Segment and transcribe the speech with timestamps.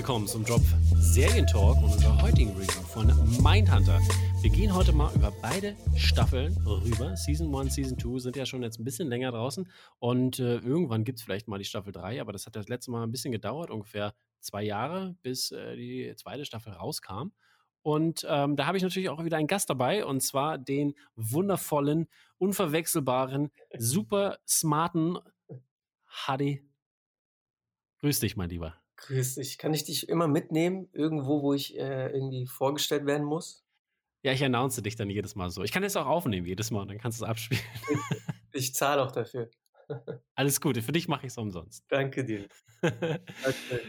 [0.00, 0.62] willkommen zum Drop
[0.94, 3.08] Serientalk und unserer heutigen Review von
[3.42, 4.00] Mindhunter.
[4.40, 7.14] Wir gehen heute mal über beide Staffeln rüber.
[7.18, 11.04] Season 1, Season 2 sind ja schon jetzt ein bisschen länger draußen und äh, irgendwann
[11.04, 13.30] gibt es vielleicht mal die Staffel 3, aber das hat das letzte Mal ein bisschen
[13.30, 17.32] gedauert, ungefähr zwei Jahre, bis äh, die zweite Staffel rauskam.
[17.82, 22.08] Und ähm, da habe ich natürlich auch wieder einen Gast dabei, und zwar den wundervollen,
[22.38, 25.18] unverwechselbaren, super smarten
[26.06, 26.66] Hadi.
[27.98, 28.79] Grüß dich, mein Lieber.
[29.00, 29.58] Grüß dich.
[29.58, 33.64] Kann ich dich immer mitnehmen, irgendwo, wo ich äh, irgendwie vorgestellt werden muss?
[34.22, 35.62] Ja, ich announce dich dann jedes Mal so.
[35.62, 37.62] Ich kann es auch aufnehmen jedes Mal und dann kannst du es abspielen.
[37.88, 37.98] Ich,
[38.52, 39.50] ich zahle auch dafür.
[40.34, 41.84] Alles Gute, für dich mache ich es umsonst.
[41.88, 42.46] Danke dir.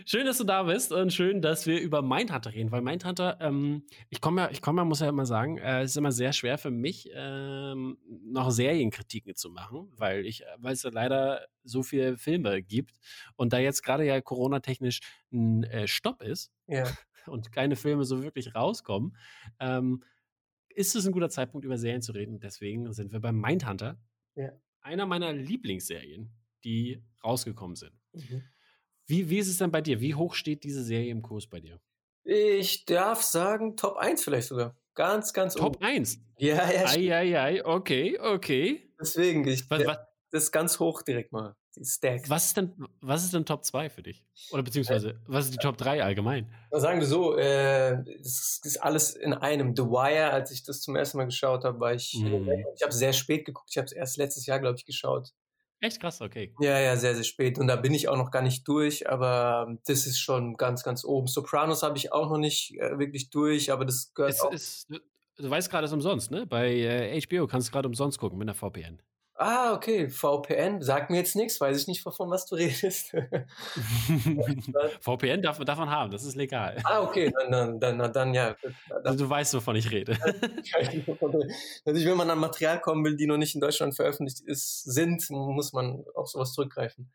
[0.06, 3.84] schön, dass du da bist und schön, dass wir über Mindhunter reden, weil Mindhunter, ähm,
[4.10, 6.34] ich komme ja, ich komme ja, muss ja immer sagen, äh, es ist immer sehr
[6.34, 11.84] schwer für mich, ähm, noch Serienkritiken zu machen, weil ich, weil es ja leider so
[11.84, 12.98] viele Filme gibt
[13.36, 15.00] und da jetzt gerade ja Corona-technisch
[15.32, 16.86] ein äh, Stopp ist ja.
[17.28, 19.16] und keine Filme so wirklich rauskommen,
[19.60, 20.04] ähm,
[20.70, 22.40] ist es ein guter Zeitpunkt, über Serien zu reden.
[22.40, 23.98] Deswegen sind wir beim Mindhunter.
[24.36, 24.52] Ja
[24.82, 26.32] einer meiner Lieblingsserien,
[26.64, 27.94] die rausgekommen sind.
[28.14, 28.44] Mhm.
[29.08, 30.00] Wie, wie ist es denn bei dir?
[30.00, 31.82] Wie hoch steht diese Serie im Kurs bei dir?
[32.24, 34.78] Ich darf sagen, Top 1 vielleicht sogar.
[34.94, 35.86] Ganz, ganz Top oben.
[35.86, 36.20] 1?
[36.38, 36.86] Ja, ja.
[36.88, 38.90] Ei, ei, ei, okay, okay.
[39.00, 39.98] Deswegen, ich, was, was,
[40.32, 42.30] das ganz hoch direkt mal, die Stack.
[42.30, 44.24] Was ist denn, was ist denn Top 2 für dich?
[44.52, 46.52] Oder beziehungsweise, was ist die Top 3 allgemein?
[46.72, 49.76] Sagen wir so, äh, das ist alles in einem.
[49.76, 52.50] The Wire, als ich das zum ersten Mal geschaut habe, war ich, mm.
[52.76, 53.70] ich habe sehr spät geguckt.
[53.72, 55.32] Ich habe es erst letztes Jahr, glaube ich, geschaut.
[55.80, 56.54] Echt krass, okay.
[56.60, 57.58] Ja, ja, sehr, sehr spät.
[57.58, 61.04] Und da bin ich auch noch gar nicht durch, aber das ist schon ganz, ganz
[61.04, 61.26] oben.
[61.26, 64.52] Sopranos habe ich auch noch nicht äh, wirklich durch, aber das gehört es, auch.
[64.52, 66.46] Ist, du weißt gerade, es ist umsonst, ne?
[66.46, 69.02] Bei äh, HBO kannst du gerade umsonst gucken mit einer VPN.
[69.44, 73.10] Ah, okay, VPN, sagt mir jetzt nichts, weiß ich nicht, von was du redest.
[75.02, 76.78] VPN darf, darf man haben, das ist legal.
[76.84, 78.56] Ah, okay, dann, dann, dann, dann ja.
[79.04, 80.16] Also, du weißt, wovon ich rede.
[81.86, 85.28] Natürlich, wenn man an Material kommen will, die noch nicht in Deutschland veröffentlicht ist, sind,
[85.32, 87.12] muss man auf sowas zurückgreifen.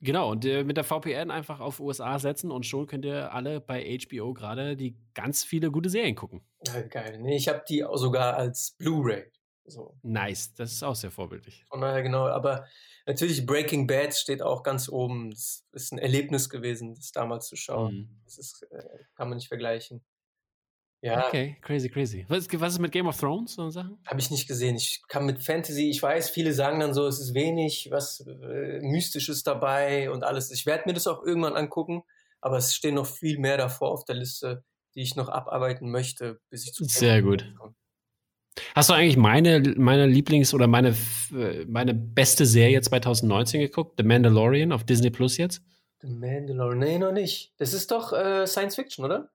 [0.00, 3.60] Genau, und äh, mit der VPN einfach auf USA setzen und schon könnt ihr alle
[3.60, 6.42] bei HBO gerade die ganz viele gute Serien gucken.
[6.64, 7.18] Ja, geil.
[7.20, 9.32] Nee, ich habe die auch sogar als Blu-ray.
[9.66, 9.98] So.
[10.02, 11.64] Nice, das ist auch sehr vorbildlich.
[11.68, 12.26] Von daher, genau.
[12.28, 12.66] Aber
[13.04, 15.30] natürlich Breaking Bad steht auch ganz oben.
[15.30, 17.94] Das ist ein Erlebnis gewesen, das damals zu schauen.
[17.94, 18.20] Mhm.
[18.24, 20.04] Das ist, äh, kann man nicht vergleichen.
[21.02, 21.26] Ja.
[21.26, 22.24] Okay, crazy, crazy.
[22.28, 23.98] Was, was ist mit Game of Thrones so Sachen?
[24.06, 24.76] Habe ich nicht gesehen.
[24.76, 28.80] Ich kann mit Fantasy, ich weiß, viele sagen dann so, es ist wenig, was äh,
[28.80, 30.50] Mystisches dabei und alles.
[30.50, 32.02] Ich werde mir das auch irgendwann angucken,
[32.40, 36.40] aber es stehen noch viel mehr davor auf der Liste, die ich noch abarbeiten möchte,
[36.48, 37.54] bis ich zu Sehr gut.
[37.58, 37.74] Komme.
[38.74, 40.94] Hast du eigentlich meine, meine Lieblings- oder meine,
[41.66, 43.94] meine beste Serie 2019 geguckt?
[43.98, 45.62] The Mandalorian auf Disney Plus jetzt?
[46.00, 46.78] The Mandalorian?
[46.78, 47.52] Nee, noch nicht.
[47.58, 49.30] Das ist doch äh, Science Fiction, oder?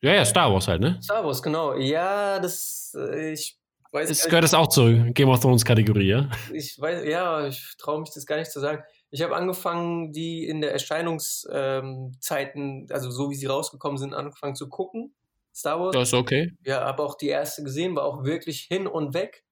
[0.00, 0.98] Ja, ja, Star Wars halt, ne?
[1.02, 1.74] Star Wars, genau.
[1.76, 3.58] Ja, das, äh, ich
[3.92, 6.30] weiß Es gehört das auch zur Game of Thrones Kategorie, ja?
[6.52, 8.82] Ich weiß, ja, ich traue mich das gar nicht zu sagen.
[9.10, 14.54] Ich habe angefangen, die in der Erscheinungszeiten, ähm, also so wie sie rausgekommen sind, angefangen
[14.54, 15.14] zu gucken.
[15.60, 15.94] Star Wars.
[15.94, 16.52] Das ist okay.
[16.64, 19.44] Ja, habe auch die erste gesehen, war auch wirklich hin und weg.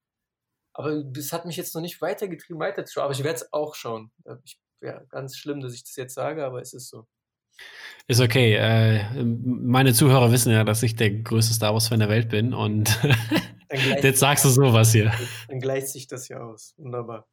[0.73, 3.05] Aber das hat mich jetzt noch nicht weitergetrieben, weiterzuschauen.
[3.05, 4.11] Aber ich werde es auch schauen.
[4.43, 7.07] Ich, ja, ganz schlimm, dass ich das jetzt sage, aber es ist so.
[8.07, 8.55] Ist okay.
[8.55, 12.97] Äh, meine Zuhörer wissen ja, dass ich der größte Star Wars-Fan der Welt bin und
[14.01, 15.11] jetzt sagst du sowas hier.
[15.47, 16.73] Dann gleicht sich das ja aus.
[16.77, 17.27] Wunderbar.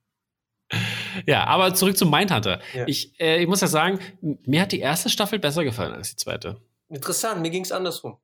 [1.27, 2.61] Ja, aber zurück zum Mindhunter.
[2.75, 2.85] Ja.
[2.87, 6.17] Ich, äh, ich muss ja sagen, mir hat die erste Staffel besser gefallen als die
[6.17, 6.61] zweite.
[6.89, 8.19] Interessant, mir ging es andersrum.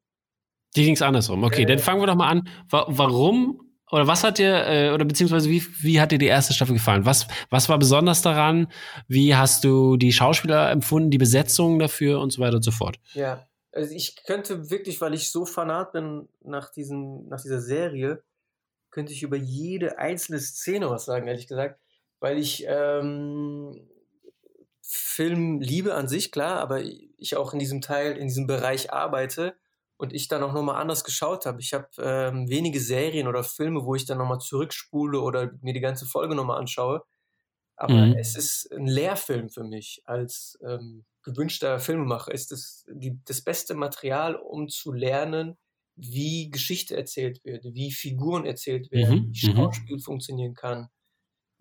[0.76, 1.44] Die ging es andersrum.
[1.44, 2.48] Okay, äh, dann fangen wir doch mal an.
[2.68, 3.60] Warum
[3.92, 7.04] oder was hat dir, äh, oder beziehungsweise wie, wie hat dir die erste Staffel gefallen?
[7.04, 8.68] Was, was war besonders daran?
[9.06, 12.98] Wie hast du die Schauspieler empfunden, die Besetzung dafür und so weiter und so fort?
[13.12, 18.22] Ja, also ich könnte wirklich, weil ich so fanat bin nach, diesen, nach dieser Serie,
[18.90, 21.78] könnte ich über jede einzelne Szene was sagen, ehrlich gesagt.
[22.18, 23.90] Weil ich ähm,
[24.80, 29.54] Film liebe an sich, klar, aber ich auch in diesem Teil, in diesem Bereich arbeite
[30.02, 31.60] und ich dann auch nochmal anders geschaut habe.
[31.60, 35.80] Ich habe ähm, wenige Serien oder Filme, wo ich dann nochmal zurückspule oder mir die
[35.80, 37.04] ganze Folge nochmal anschaue.
[37.76, 38.14] Aber mhm.
[38.14, 40.02] es ist ein Lehrfilm für mich.
[40.04, 45.56] Als ähm, gewünschter Filmemacher ist es die, das beste Material, um zu lernen,
[45.94, 49.32] wie Geschichte erzählt wird, wie Figuren erzählt werden, mhm.
[49.32, 49.56] wie mhm.
[49.56, 50.00] Schauspiel mhm.
[50.00, 50.88] funktionieren kann,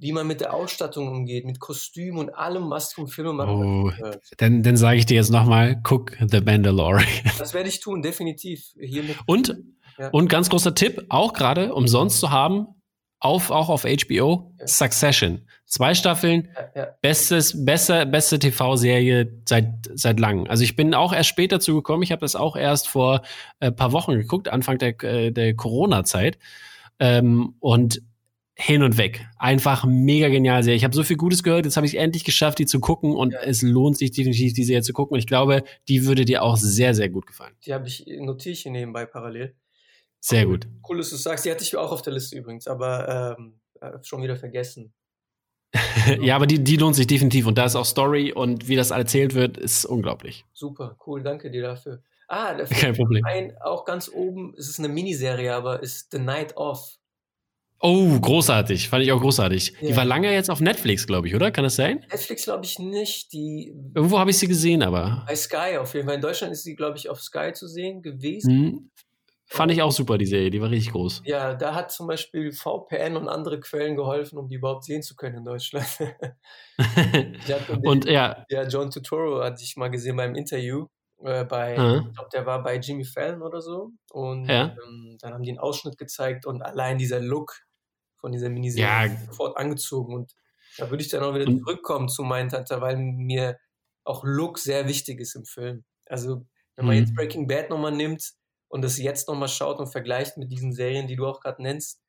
[0.02, 3.50] wie man mit der Ausstattung umgeht, mit Kostüm und allem, was vom Film macht.
[3.50, 3.92] Oh,
[4.38, 7.06] dann, dann sage ich dir jetzt nochmal, guck The Mandalorian.
[7.38, 8.74] Das werde ich tun, definitiv.
[9.28, 9.56] und,
[10.00, 10.10] ja.
[10.10, 12.68] und ganz großer Tipp, auch gerade umsonst zu haben,
[13.20, 14.68] auf, auch auf HBO, ja.
[14.68, 15.48] Succession.
[15.66, 20.48] Zwei Staffeln, ja, bestes, besser, beste TV-Serie seit, seit langem.
[20.48, 22.02] Also ich bin auch erst später dazu gekommen.
[22.02, 23.22] Ich habe das auch erst vor
[23.60, 26.40] ein äh, paar Wochen geguckt, Anfang der, äh, der Corona-Zeit.
[27.00, 28.02] Ähm, und
[28.56, 29.26] hin und weg.
[29.38, 30.78] Einfach mega genial Serie.
[30.78, 33.34] Ich habe so viel Gutes gehört, jetzt habe ich endlich geschafft, die zu gucken und
[33.34, 35.14] es lohnt sich definitiv, die Serie zu gucken.
[35.14, 37.56] Und ich glaube, die würde dir auch sehr, sehr gut gefallen.
[37.66, 39.56] Die habe ich, notiere ich hier nebenbei parallel.
[40.20, 40.68] Sehr gut.
[40.88, 41.46] Cool, dass du sagst.
[41.46, 44.94] Die hatte ich auch auf der Liste übrigens, aber ähm, äh, schon wieder vergessen.
[46.22, 47.48] ja, aber die, die lohnt sich definitiv.
[47.48, 50.46] Und da ist auch Story und wie das erzählt wird, ist unglaublich.
[50.54, 52.04] Super, cool, danke dir dafür.
[52.28, 53.26] Ah, dafür Kein Problem.
[53.26, 56.98] Ein, auch ganz oben, es ist eine Miniserie, aber ist The Night Off.
[57.84, 58.90] Oh, großartig.
[58.90, 59.74] Fand ich auch großartig.
[59.82, 59.88] Ja.
[59.88, 61.50] Die war lange jetzt auf Netflix, glaube ich, oder?
[61.50, 62.06] Kann das sein?
[62.12, 63.34] Netflix glaube ich nicht.
[63.34, 65.24] Die Irgendwo habe ich sie gesehen, aber.
[65.28, 66.16] Bei Sky auf jeden Fall.
[66.16, 68.52] In Deutschland ist sie, glaube ich, auf Sky zu sehen gewesen.
[68.52, 68.92] Hm.
[69.48, 71.24] Fand ich auch super, die Serie, die war richtig groß.
[71.26, 75.14] Ja, da hat zum Beispiel VPN und andere Quellen geholfen, um die überhaupt sehen zu
[75.16, 75.88] können in Deutschland.
[76.78, 78.46] den, und ja.
[78.48, 80.86] Ja, John Tutoro hatte ich mal gesehen beim Interview.
[81.22, 82.08] Äh, bei, mhm.
[82.08, 83.90] ich glaube, der war bei Jimmy Fallon oder so.
[84.12, 84.76] Und ja.
[84.88, 87.54] ähm, dann haben die einen Ausschnitt gezeigt und allein dieser Look
[88.22, 89.18] von dieser Miniserie ja.
[89.26, 90.16] sofort angezogen.
[90.16, 90.34] Und
[90.78, 93.58] da würde ich dann auch wieder zurückkommen zu Mindhunter, weil mir
[94.06, 95.84] auch Look sehr wichtig ist im Film.
[96.06, 96.46] Also,
[96.76, 97.02] wenn man mhm.
[97.02, 98.34] jetzt Breaking Bad nochmal nimmt,
[98.72, 102.02] und das jetzt nochmal schaut und vergleicht mit diesen Serien, die du auch gerade nennst,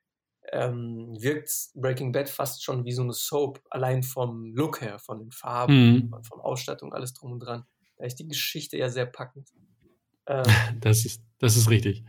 [0.53, 5.19] ähm, wirkt Breaking Bad fast schon wie so eine Soap, allein vom Look her, von
[5.19, 6.09] den Farben, mhm.
[6.09, 7.65] von, von Ausstattung, alles drum und dran.
[7.97, 9.49] Da ist die Geschichte ja sehr packend.
[10.25, 10.45] Ähm,
[10.79, 12.05] das, ist, das ist richtig.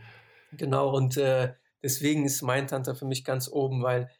[0.52, 1.52] Genau, und äh,
[1.84, 4.10] deswegen ist Mindhunter für mich ganz oben, weil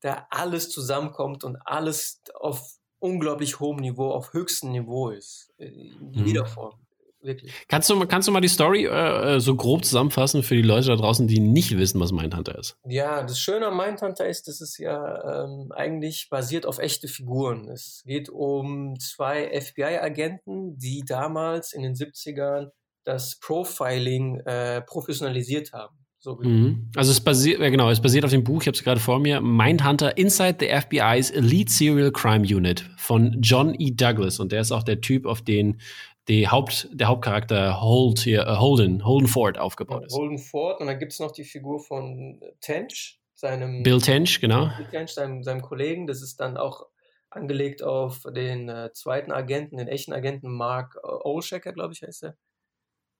[0.00, 5.52] da alles zusammenkommt und alles auf unglaublich hohem Niveau, auf höchstem Niveau ist.
[5.58, 6.48] In jeder mhm.
[6.48, 6.86] Form.
[7.22, 7.52] Wirklich.
[7.68, 10.88] Kannst du, kannst du mal die Story äh, äh, so grob zusammenfassen für die Leute
[10.88, 12.78] da draußen, die nicht wissen, was Mindhunter ist?
[12.86, 17.68] Ja, das Schöne am Mindhunter ist, dass es ja ähm, eigentlich basiert auf echte Figuren.
[17.68, 22.70] Es geht um zwei FBI-Agenten, die damals in den 70ern
[23.04, 25.99] das Profiling äh, professionalisiert haben.
[26.22, 26.90] So mhm.
[26.94, 29.40] Also es basiert, genau, es basiert auf dem Buch, ich habe es gerade vor mir,
[29.40, 33.90] Mindhunter Inside the FBI's Elite Serial Crime Unit von John E.
[33.90, 34.38] Douglas.
[34.38, 35.80] Und der ist auch der Typ, auf den
[36.28, 40.14] die Haupt, der Hauptcharakter Hold hier, uh, Holden, Holden Ford aufgebaut ist.
[40.14, 44.70] Holden Ford und dann gibt es noch die Figur von Tench, seinem Bill Tench, genau.
[44.76, 46.06] Bill Tench, seinem, seinem Kollegen.
[46.06, 46.86] Das ist dann auch
[47.30, 52.24] angelegt auf den äh, zweiten Agenten, den echten Agenten Mark äh, Olshecker, glaube ich, heißt
[52.24, 52.36] er.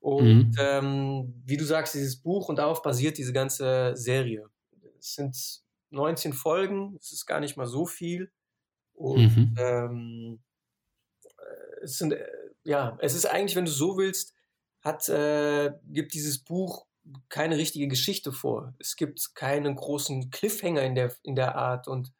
[0.00, 0.56] Und mhm.
[0.58, 4.49] ähm, wie du sagst, dieses Buch und darauf basiert diese ganze Serie.
[4.99, 5.37] Es sind
[5.91, 8.32] 19 Folgen, es ist gar nicht mal so viel.
[8.94, 9.55] Und mhm.
[9.58, 10.43] ähm,
[11.25, 12.26] äh, es sind äh,
[12.64, 14.35] ja, es ist eigentlich, wenn du so willst,
[14.82, 16.87] hat, äh, gibt dieses Buch
[17.29, 18.75] keine richtige Geschichte vor.
[18.79, 22.12] Es gibt keinen großen Cliffhanger in der, in der Art und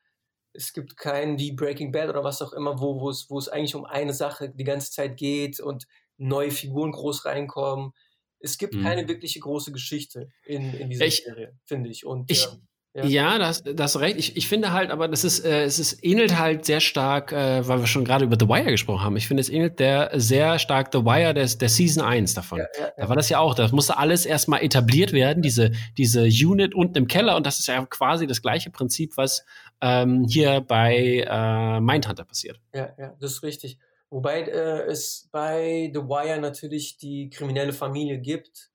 [0.53, 3.49] es gibt keinen wie Breaking Bad oder was auch immer, wo, wo, es, wo es
[3.49, 5.87] eigentlich um eine Sache die ganze Zeit geht und
[6.21, 7.93] neue Figuren groß reinkommen.
[8.39, 8.83] Es gibt mhm.
[8.83, 12.07] keine wirkliche große Geschichte in, in dieser ich, Serie, finde ich.
[12.07, 12.61] Und, ich, ähm,
[12.93, 14.17] ja, ja das, das recht.
[14.17, 17.67] Ich, ich finde halt, aber das ist, äh, es ist, ähnelt halt sehr stark, äh,
[17.69, 19.17] weil wir schon gerade über The Wire gesprochen haben.
[19.17, 22.59] Ich finde, es ähnelt der sehr stark The Wire der, der Season 1 davon.
[22.59, 26.23] Ja, ja, da war das ja auch, das musste alles erstmal etabliert werden, diese, diese
[26.23, 27.37] Unit unten im Keller.
[27.37, 29.45] Und das ist ja quasi das gleiche Prinzip, was
[29.81, 32.61] ähm, hier bei äh, Mindhunter passiert.
[32.75, 33.79] Ja, ja, das ist richtig.
[34.11, 38.71] Wobei äh, es bei The Wire natürlich die kriminelle Familie gibt,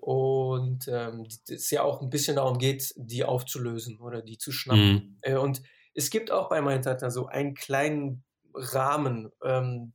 [0.00, 4.92] und ähm, es ja auch ein bisschen darum geht, die aufzulösen oder die zu schnappen.
[4.92, 5.18] Mhm.
[5.20, 5.62] Äh, und
[5.94, 8.24] es gibt auch bei Mindhunter so einen kleinen
[8.54, 9.92] Rahmen, ähm,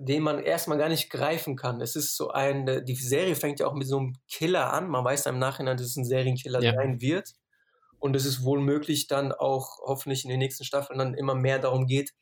[0.00, 1.80] den man erstmal gar nicht greifen kann.
[1.80, 4.88] Es ist so ein, äh, die Serie fängt ja auch mit so einem Killer an.
[4.88, 6.72] Man weiß im Nachhinein, dass es ein Serienkiller ja.
[6.72, 7.32] sein wird.
[7.98, 11.58] Und es ist wohl möglich, dann auch hoffentlich in den nächsten Staffeln dann immer mehr
[11.58, 12.12] darum geht,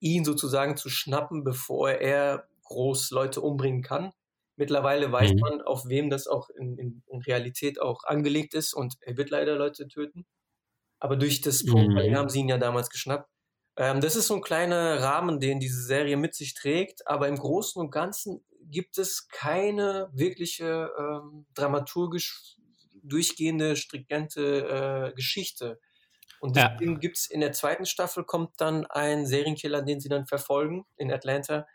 [0.00, 4.12] ihn sozusagen zu schnappen, bevor er groß Leute umbringen kann.
[4.56, 5.40] Mittlerweile weiß mhm.
[5.40, 9.30] man, auf wem das auch in, in, in, Realität auch angelegt ist und er wird
[9.30, 10.26] leider Leute töten.
[10.98, 12.16] Aber durch das Profiling mhm.
[12.16, 13.28] haben sie ihn ja damals geschnappt.
[13.76, 17.36] Ähm, das ist so ein kleiner Rahmen, den diese Serie mit sich trägt, aber im
[17.36, 22.56] Großen und Ganzen gibt es keine wirkliche ähm, dramaturgisch
[23.04, 25.80] durchgehende, stringente äh, Geschichte.
[26.40, 26.98] Und deswegen ja.
[26.98, 31.12] gibt es in der zweiten Staffel kommt dann ein Serienkiller, den sie dann verfolgen in
[31.12, 31.66] Atlanta.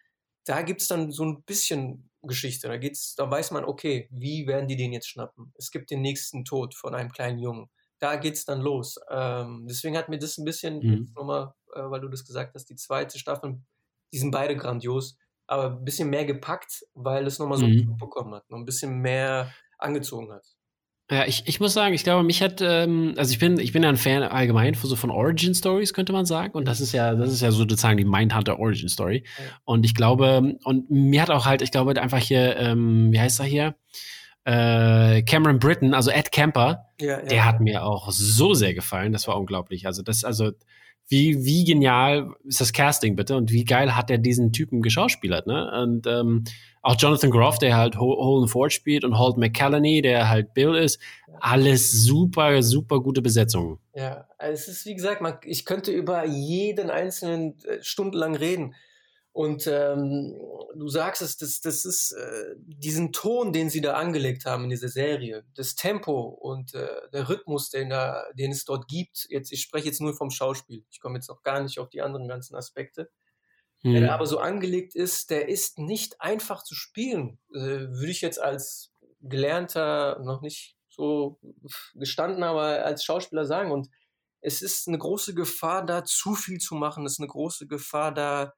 [0.46, 2.68] Da gibt es dann so ein bisschen Geschichte.
[2.68, 5.54] Da geht's, da weiß man, okay, wie werden die den jetzt schnappen?
[5.58, 7.70] Es gibt den nächsten Tod von einem kleinen Jungen.
[8.00, 8.98] Da geht's dann los.
[9.10, 11.12] Ähm, deswegen hat mir das ein bisschen, mhm.
[11.16, 13.62] nochmal, äh, weil du das gesagt hast, die zweite Staffel,
[14.14, 15.18] die sind beide grandios,
[15.48, 17.98] aber ein bisschen mehr gepackt, weil es nochmal so mhm.
[17.98, 20.46] bekommen hat, noch ein bisschen mehr angezogen hat.
[21.12, 23.84] Ja, ich, ich muss sagen, ich glaube, mich hat, ähm, also ich bin, ich bin
[23.84, 26.54] ja ein Fan allgemein so von Origin Stories, könnte man sagen.
[26.54, 29.24] Und das ist ja, das ist ja sozusagen die Mindhunter Origin Story.
[29.38, 29.44] Ja.
[29.66, 33.42] Und ich glaube, und mir hat auch halt, ich glaube, einfach hier, ähm, wie heißt
[33.42, 33.76] er hier?
[34.46, 37.26] Äh, Cameron Britton, also Ed Camper, ja, ja.
[37.26, 39.12] der hat mir auch so sehr gefallen.
[39.12, 39.86] Das war unglaublich.
[39.86, 40.52] Also, das, also,
[41.08, 45.48] wie, wie genial ist das Casting bitte und wie geil hat er diesen Typen geschauspielert,
[45.48, 45.72] ne?
[45.82, 46.44] Und ähm,
[46.82, 51.00] auch Jonathan Groff, der halt Holden Ford spielt und Holt McCallany, der halt Bill ist.
[51.40, 53.80] Alles super, super gute Besetzungen.
[53.96, 58.76] Ja, es ist wie gesagt, man, ich könnte über jeden einzelnen äh, stundenlang reden.
[59.34, 60.40] Und ähm,
[60.76, 64.70] du sagst es, das, das ist äh, diesen Ton, den sie da angelegt haben in
[64.70, 69.26] dieser Serie, das Tempo und äh, der Rhythmus, den, da, den es dort gibt.
[69.30, 70.86] Jetzt, ich spreche jetzt nur vom Schauspiel.
[70.92, 73.10] Ich komme jetzt noch gar nicht auf die anderen ganzen Aspekte.
[73.82, 73.94] Mhm.
[73.96, 77.40] Der aber so angelegt ist, der ist nicht einfach zu spielen.
[77.56, 81.40] Äh, würde ich jetzt als gelernter, noch nicht so
[81.96, 83.72] gestanden, aber als Schauspieler sagen.
[83.72, 83.90] Und
[84.42, 87.04] es ist eine große Gefahr, da zu viel zu machen.
[87.06, 88.54] Es ist eine große Gefahr, da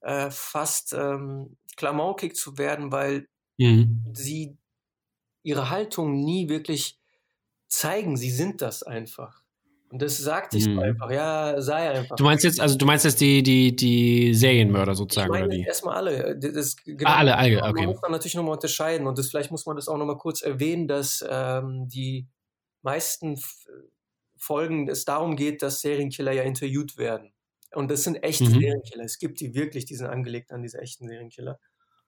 [0.00, 3.28] äh, fast ähm, klamaukig zu werden, weil
[3.58, 4.04] mhm.
[4.12, 4.56] sie
[5.42, 6.98] ihre Haltung nie wirklich
[7.68, 8.16] zeigen.
[8.16, 9.42] Sie sind das einfach.
[9.90, 10.80] Und das sagte ich mhm.
[10.80, 12.16] einfach, ja, sei einfach.
[12.16, 15.56] Du meinst jetzt, also du meinst jetzt die, die, die Serienmörder sozusagen, ich meine oder
[15.56, 15.64] wie?
[15.64, 16.38] Erstmal alle.
[16.38, 17.72] Das, genau, ah, alle, alle, okay.
[17.72, 20.42] Man muss dann natürlich nochmal unterscheiden und das, vielleicht muss man das auch nochmal kurz
[20.42, 22.26] erwähnen, dass ähm, die
[22.82, 23.40] meisten
[24.36, 27.32] Folgen es darum geht, dass Serienkiller ja interviewt werden.
[27.74, 28.60] Und das sind echte mhm.
[28.60, 29.04] Serienkiller.
[29.04, 31.58] Es gibt die wirklich, die sind angelegt an diese echten Serienkiller.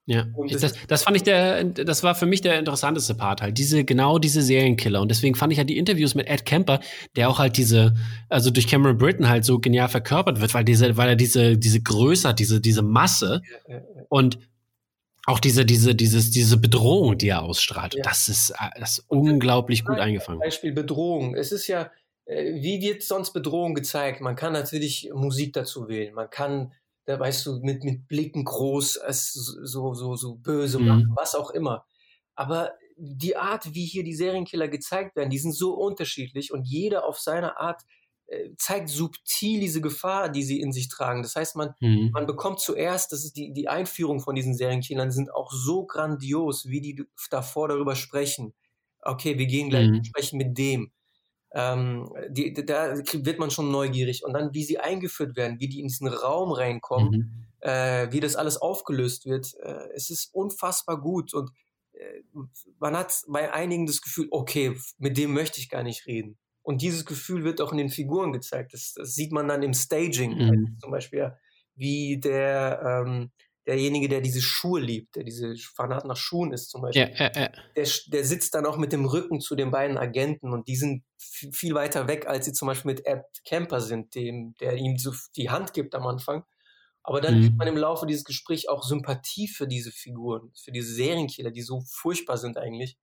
[0.06, 3.58] Ja, das, das, das, fand ich der, das war für mich der interessanteste Part halt,
[3.58, 5.00] diese, genau diese Serienkiller.
[5.00, 6.80] Und deswegen fand ich halt die Interviews mit Ed Kemper,
[7.14, 7.94] der auch halt diese,
[8.28, 11.80] also durch Cameron Britton halt so genial verkörpert wird, weil diese, weil er diese, diese
[11.80, 14.02] Größe hat, diese, diese Masse ja, ja, ja.
[14.08, 14.38] und
[15.26, 17.96] auch diese, diese, dieses, diese Bedrohung, die er ausstrahlt.
[18.02, 20.40] Das ist, das ist unglaublich gut eingefangen.
[20.40, 21.36] Beispiel Bedrohung.
[21.36, 21.88] Es ist ja, äh,
[22.26, 24.20] wie wird sonst Bedrohung gezeigt?
[24.20, 26.14] Man kann natürlich Musik dazu wählen.
[26.14, 26.72] Man kann
[27.10, 30.86] da weißt du, mit, mit Blicken groß, es so, so, so böse mhm.
[30.86, 31.84] machen, was auch immer.
[32.34, 37.06] Aber die Art, wie hier die Serienkiller gezeigt werden, die sind so unterschiedlich und jeder
[37.06, 37.82] auf seine Art
[38.26, 41.22] äh, zeigt subtil diese Gefahr, die sie in sich tragen.
[41.22, 42.10] Das heißt, man, mhm.
[42.12, 46.66] man bekommt zuerst, das ist die, die Einführung von diesen Serienkillern, sind auch so grandios,
[46.68, 48.54] wie die davor darüber sprechen.
[49.02, 50.04] Okay, wir gehen gleich mhm.
[50.04, 50.92] sprechen mit dem
[51.52, 54.24] ähm, die, da wird man schon neugierig.
[54.24, 57.68] Und dann, wie sie eingeführt werden, wie die in diesen Raum reinkommen, mhm.
[57.68, 61.34] äh, wie das alles aufgelöst wird, äh, es ist unfassbar gut.
[61.34, 61.50] Und
[61.92, 62.22] äh,
[62.78, 66.38] man hat bei einigen das Gefühl, okay, mit dem möchte ich gar nicht reden.
[66.62, 68.74] Und dieses Gefühl wird auch in den Figuren gezeigt.
[68.74, 70.36] Das, das sieht man dann im Staging.
[70.36, 70.78] Mhm.
[70.80, 71.32] Zum Beispiel,
[71.74, 73.32] wie der, ähm,
[73.66, 77.32] derjenige, der diese Schuhe liebt, der diese Fanat nach Schuhen ist zum Beispiel, ja, ja,
[77.34, 77.50] ja.
[77.76, 81.04] Der, der sitzt dann auch mit dem Rücken zu den beiden Agenten und die sind
[81.18, 85.12] viel weiter weg, als sie zum Beispiel mit Ed Camper sind, dem, der ihm so
[85.36, 86.44] die Hand gibt am Anfang.
[87.02, 87.42] Aber dann mhm.
[87.42, 91.62] kriegt man im Laufe dieses Gesprächs auch Sympathie für diese Figuren, für diese Serienkiller, die
[91.62, 92.98] so furchtbar sind eigentlich.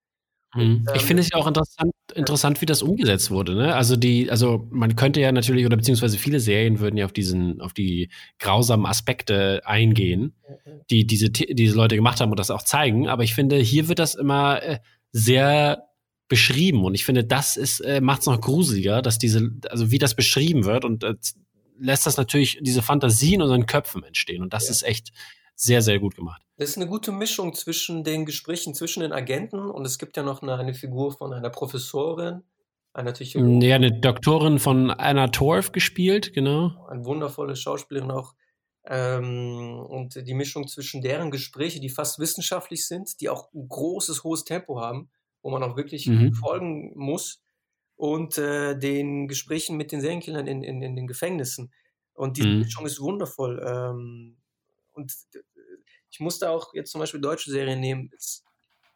[0.56, 0.86] Mhm.
[0.96, 3.54] ich finde es ja auch interessant, interessant, wie das umgesetzt wurde.
[3.54, 3.76] Ne?
[3.76, 7.60] Also die, also man könnte ja natürlich oder beziehungsweise viele Serien würden ja auf diesen,
[7.62, 10.34] auf die grausamen Aspekte eingehen,
[10.90, 13.08] die diese diese Leute gemacht haben und das auch zeigen.
[13.08, 14.80] Aber ich finde, hier wird das immer äh,
[15.12, 15.84] sehr
[16.30, 19.98] beschrieben und ich finde, das ist äh, macht es noch gruseliger, dass diese, also wie
[19.98, 21.16] das beschrieben wird und äh,
[21.80, 24.72] lässt das natürlich diese Fantasie in unseren Köpfen entstehen und das ja.
[24.72, 25.12] ist echt
[25.58, 26.42] sehr, sehr gut gemacht.
[26.58, 30.24] Das ist eine gute Mischung zwischen den Gesprächen zwischen den Agenten und es gibt ja
[30.24, 32.44] noch eine, eine Figur von einer Professorin,
[32.94, 36.88] einer Ja, eine Doktorin von Anna Torf gespielt, genau.
[36.88, 38.34] Eine wundervolle Schauspielerin auch.
[38.86, 44.24] Ähm, und die Mischung zwischen deren Gespräche, die fast wissenschaftlich sind, die auch ein großes,
[44.24, 45.10] hohes Tempo haben,
[45.42, 46.34] wo man auch wirklich mhm.
[46.34, 47.42] folgen muss,
[47.98, 51.74] und äh, den Gesprächen mit den Serienkillern in, in, in den Gefängnissen.
[52.14, 52.60] Und diese mhm.
[52.60, 53.60] Mischung ist wundervoll.
[53.68, 54.38] Ähm,
[54.98, 55.14] und
[56.10, 58.12] ich musste auch jetzt zum Beispiel deutsche Serien nehmen.
[58.16, 58.44] Es,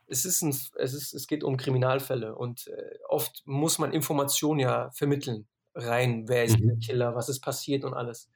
[0.07, 4.59] es, ist ein, es, ist, es geht um Kriminalfälle und äh, oft muss man Informationen
[4.59, 5.47] ja vermitteln.
[5.73, 6.67] Rein, wer ist mhm.
[6.67, 8.29] der Killer, was ist passiert und alles.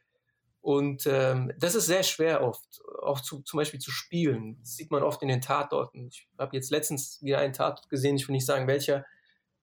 [0.62, 4.58] Und ähm, das ist sehr schwer oft, auch zu, zum Beispiel zu spielen.
[4.62, 6.08] Das sieht man oft in den Tatorten.
[6.08, 9.06] Ich habe jetzt letztens wieder einen Tatort gesehen, ich will nicht sagen welcher,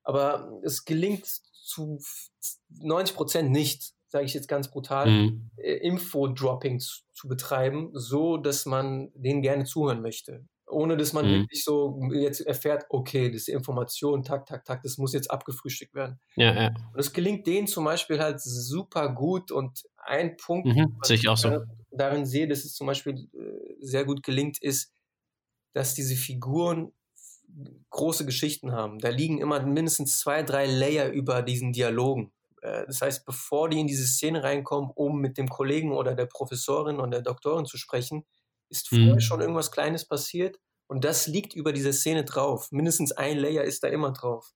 [0.05, 1.99] aber es gelingt zu
[2.69, 5.51] 90 Prozent nicht, sage ich jetzt ganz brutal, mhm.
[5.57, 10.45] äh, Info-Dropping zu, zu, betreiben, so dass man denen gerne zuhören möchte.
[10.67, 11.41] Ohne dass man mhm.
[11.41, 15.95] wirklich so jetzt erfährt, okay, das ist Information, tak, tak, tak, das muss jetzt abgefrühstückt
[15.95, 16.21] werden.
[16.37, 16.75] Ja, ja.
[16.93, 21.27] Und es gelingt denen zum Beispiel halt super gut und ein Punkt, mhm, was ich
[21.29, 21.63] auch so.
[21.91, 24.93] darin sehe, dass es zum Beispiel äh, sehr gut gelingt, ist,
[25.73, 26.93] dass diese Figuren
[27.91, 28.99] große Geschichten haben.
[28.99, 32.31] Da liegen immer mindestens zwei, drei Layer über diesen Dialogen.
[32.63, 36.27] Äh, das heißt, bevor die in diese Szene reinkommen, um mit dem Kollegen oder der
[36.27, 38.25] Professorin und der Doktorin zu sprechen,
[38.71, 39.21] ist vorher mhm.
[39.21, 42.69] schon irgendwas Kleines passiert und das liegt über dieser Szene drauf.
[42.71, 44.53] Mindestens ein Layer ist da immer drauf.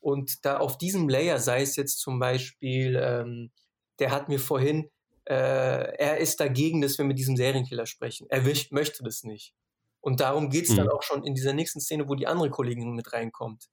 [0.00, 3.52] Und da auf diesem Layer, sei es jetzt zum Beispiel, ähm,
[3.98, 4.90] der hat mir vorhin,
[5.24, 8.26] äh, er ist dagegen, dass wir mit diesem Serienkiller sprechen.
[8.28, 9.54] Er möchte das nicht.
[10.00, 10.76] Und darum geht es mhm.
[10.76, 13.70] dann auch schon in dieser nächsten Szene, wo die andere Kollegin mit reinkommt.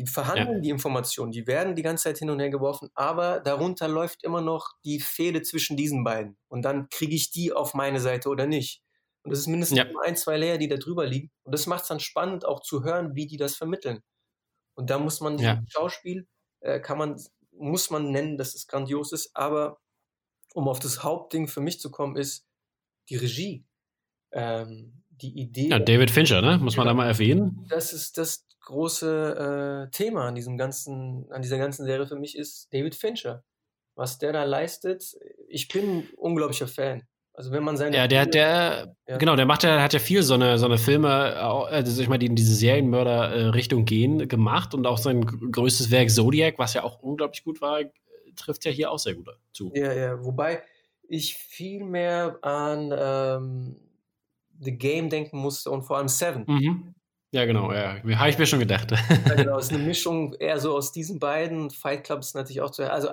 [0.00, 0.60] Die verhandeln ja.
[0.60, 4.40] die Informationen, die werden die ganze Zeit hin und her geworfen, aber darunter läuft immer
[4.40, 6.38] noch die Fehde zwischen diesen beiden.
[6.48, 8.82] Und dann kriege ich die auf meine Seite oder nicht.
[9.22, 9.84] Und das ist mindestens ja.
[10.02, 11.30] ein, zwei Layer, die da drüber liegen.
[11.42, 14.00] Und das macht es dann spannend, auch zu hören, wie die das vermitteln.
[14.74, 15.60] Und da muss man ja.
[15.68, 16.26] Schauspiel,
[16.60, 19.80] äh, kann man, muss man nennen, dass es grandios ist, aber
[20.54, 22.46] um auf das Hauptding für mich zu kommen, ist
[23.10, 23.66] die Regie.
[24.32, 25.68] Ähm, die Idee.
[25.68, 26.58] Ja, David Fincher, ne?
[26.58, 27.66] Muss man da mal erwähnen.
[27.68, 32.36] Das ist das große äh, Thema an diesem ganzen, an dieser ganzen Serie für mich
[32.36, 33.44] ist David Fincher.
[33.96, 35.14] Was der da leistet,
[35.48, 37.02] ich bin unglaublicher Fan.
[37.32, 39.16] Also wenn man seine Ja, der, der, ja.
[39.16, 42.18] genau, der macht ja, hat ja viel so eine, so eine Filme, also ich meine,
[42.18, 47.00] die in diese Serienmörder-Richtung gehen, gemacht und auch sein größtes Werk Zodiac, was ja auch
[47.00, 47.80] unglaublich gut war,
[48.36, 49.72] trifft ja hier auch sehr gut zu.
[49.74, 50.62] Ja, ja, wobei
[51.08, 53.76] ich viel mehr an ähm,
[54.60, 56.44] The Game denken musste und vor allem Seven.
[56.46, 56.94] Mhm.
[57.32, 58.02] Ja, genau, ja.
[58.18, 58.90] Habe ich mir schon gedacht.
[58.90, 61.70] ja, genau, es ist eine Mischung eher so aus diesen beiden.
[61.70, 62.90] Fight Club ist natürlich auch zu.
[62.90, 63.10] Also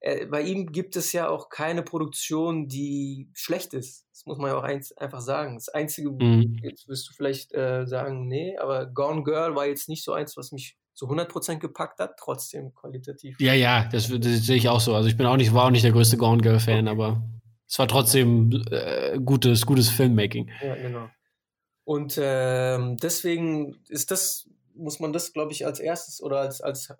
[0.00, 4.06] äh, bei ihm gibt es ja auch keine Produktion, die schlecht ist.
[4.12, 5.56] Das muss man ja auch eins, einfach sagen.
[5.56, 6.60] Das Einzige, mhm.
[6.62, 10.36] jetzt wirst du vielleicht äh, sagen, nee, aber Gone Girl war jetzt nicht so eins,
[10.36, 13.36] was mich zu 100% gepackt hat, trotzdem qualitativ.
[13.40, 14.94] Ja, ja, das, das sehe ich auch so.
[14.94, 16.88] Also ich bin auch nicht, war auch nicht der größte Gone Girl-Fan, okay.
[16.88, 17.22] aber
[17.68, 20.50] es war trotzdem äh, gutes, gutes Filmmaking.
[20.62, 21.08] Ja, genau.
[21.84, 26.90] Und ähm, deswegen ist das, muss man das, glaube ich, als erstes oder als, als
[26.90, 26.94] äh,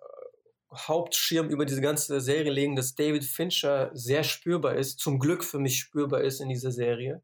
[0.73, 5.59] Hauptschirm über diese ganze Serie legen, dass David Fincher sehr spürbar ist, zum Glück für
[5.59, 7.21] mich spürbar ist in dieser Serie.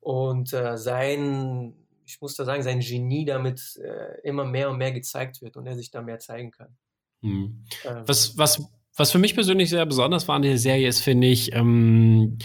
[0.00, 4.92] Und äh, sein, ich muss da sagen, sein Genie damit äh, immer mehr und mehr
[4.92, 6.76] gezeigt wird und er sich da mehr zeigen kann.
[7.20, 7.64] Mhm.
[7.84, 8.62] Ähm, was, was,
[8.96, 12.38] was für mich persönlich sehr besonders war an der Serie ist, finde ich, ähm,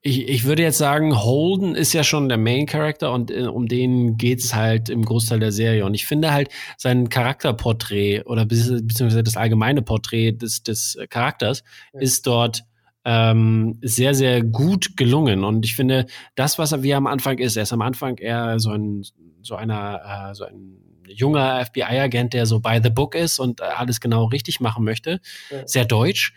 [0.00, 3.66] ich, ich würde jetzt sagen, Holden ist ja schon der Main Character und äh, um
[3.66, 5.84] den geht es halt im Großteil der Serie.
[5.84, 12.00] Und ich finde halt sein Charakterporträt oder beziehungsweise das allgemeine Porträt des, des Charakters ja.
[12.00, 12.64] ist dort
[13.04, 15.44] ähm, sehr, sehr gut gelungen.
[15.44, 18.18] Und ich finde, das, was er wie er am Anfang ist, er ist am Anfang
[18.18, 19.04] eher so ein,
[19.42, 24.00] so einer, äh, so ein junger FBI-Agent, der so by the book ist und alles
[24.00, 25.20] genau richtig machen möchte.
[25.50, 25.66] Ja.
[25.66, 26.32] Sehr deutsch.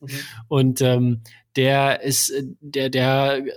[0.00, 0.08] Mhm.
[0.48, 1.22] Und ähm,
[1.56, 3.50] der ist, äh, der, der äh,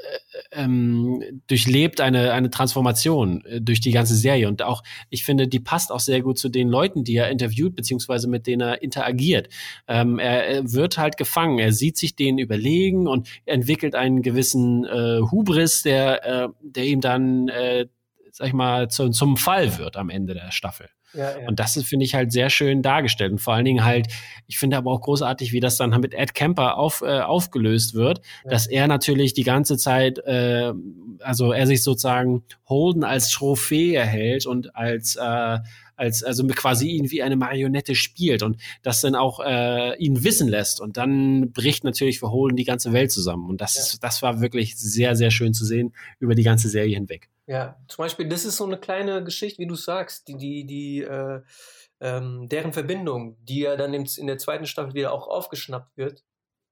[0.51, 4.47] ähm, durchlebt eine, eine Transformation äh, durch die ganze Serie.
[4.47, 7.75] Und auch, ich finde, die passt auch sehr gut zu den Leuten, die er interviewt,
[7.75, 9.49] beziehungsweise mit denen er interagiert.
[9.87, 14.85] Ähm, er, er wird halt gefangen, er sieht sich denen überlegen und entwickelt einen gewissen
[14.85, 17.87] äh, Hubris, der, äh, der ihm dann, äh,
[18.33, 20.89] sag ich mal, zu, zum Fall wird am Ende der Staffel.
[21.13, 21.47] Ja, ja.
[21.47, 23.31] Und das finde ich, halt sehr schön dargestellt.
[23.31, 24.07] Und vor allen Dingen halt,
[24.47, 28.21] ich finde aber auch großartig, wie das dann mit Ed Kemper auf, äh, aufgelöst wird,
[28.43, 28.49] ja.
[28.49, 30.73] dass er natürlich die ganze Zeit, äh,
[31.19, 35.59] also er sich sozusagen Holden als Trophäe erhält und als äh,
[35.95, 40.47] als also quasi ihn wie eine Marionette spielt und das dann auch äh, ihn wissen
[40.47, 44.41] lässt und dann bricht natürlich für Holden die ganze Welt zusammen und das das war
[44.41, 47.29] wirklich sehr sehr schön zu sehen über die ganze Serie hinweg.
[47.45, 51.01] Ja, zum Beispiel, das ist so eine kleine Geschichte, wie du sagst, die, die, die,
[51.01, 51.41] äh,
[51.99, 56.23] ähm, deren Verbindung, die ja dann in, der zweiten Staffel wieder auch aufgeschnappt wird.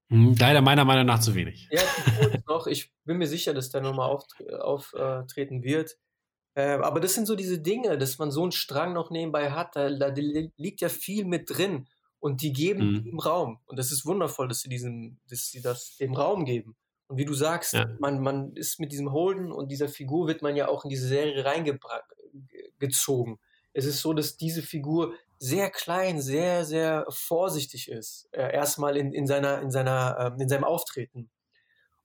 [0.08, 1.68] Hm, leider meiner Meinung nach zu wenig.
[1.70, 1.82] Ja,
[2.48, 2.66] noch.
[2.66, 5.96] Ich bin mir sicher, dass der nochmal auftreten auf, äh, wird.
[6.54, 9.74] Äh, aber das sind so diese Dinge, dass man so einen Strang noch nebenbei hat.
[9.74, 11.88] Da, da liegt ja viel mit drin.
[12.18, 13.06] Und die geben mhm.
[13.06, 13.58] ihm Raum.
[13.64, 16.76] Und das ist wundervoll, dass sie, diesem, dass sie das dem Raum geben.
[17.12, 17.86] Und wie du sagst, ja.
[17.98, 21.06] man, man ist mit diesem Holden und dieser Figur wird man ja auch in diese
[21.06, 23.38] Serie reingezogen.
[23.74, 28.30] Es ist so, dass diese Figur sehr klein, sehr, sehr vorsichtig ist.
[28.32, 31.28] Äh, erstmal in, in, seiner, in, seiner, äh, in seinem Auftreten.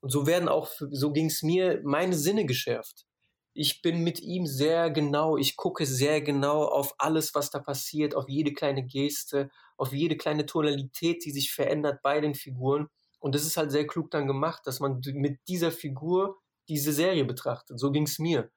[0.02, 3.06] Und so werden auch, so ging es mir, meine Sinne geschärft.
[3.54, 8.14] Ich bin mit ihm sehr genau, ich gucke sehr genau auf alles, was da passiert,
[8.14, 12.90] auf jede kleine Geste, auf jede kleine Tonalität, die sich verändert bei den Figuren.
[13.20, 16.38] Und das ist halt sehr klug dann gemacht, dass man mit dieser Figur
[16.70, 17.80] diese Serie betrachtet.
[17.80, 18.52] So ging es mir.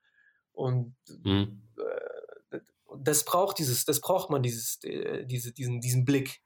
[0.52, 1.62] Und mhm.
[1.78, 2.58] äh,
[2.98, 6.40] das braucht dieses, das braucht man, dieses, äh, diese, diesen, diesen Blick.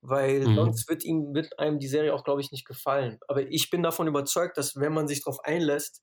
[0.00, 0.54] Weil mhm.
[0.54, 3.18] sonst wird ihm, wird einem die Serie auch, glaube ich, nicht gefallen.
[3.26, 6.02] Aber ich bin davon überzeugt, dass wenn man sich darauf einlässt,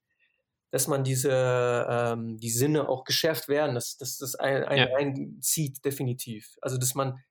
[0.71, 1.31] dass man diese
[1.89, 4.95] ähm, die Sinne auch geschärft werden, dass, dass das ein, ein, Ja.
[4.97, 6.57] einzieht, definitiv.
[6.61, 7.23] Also dass man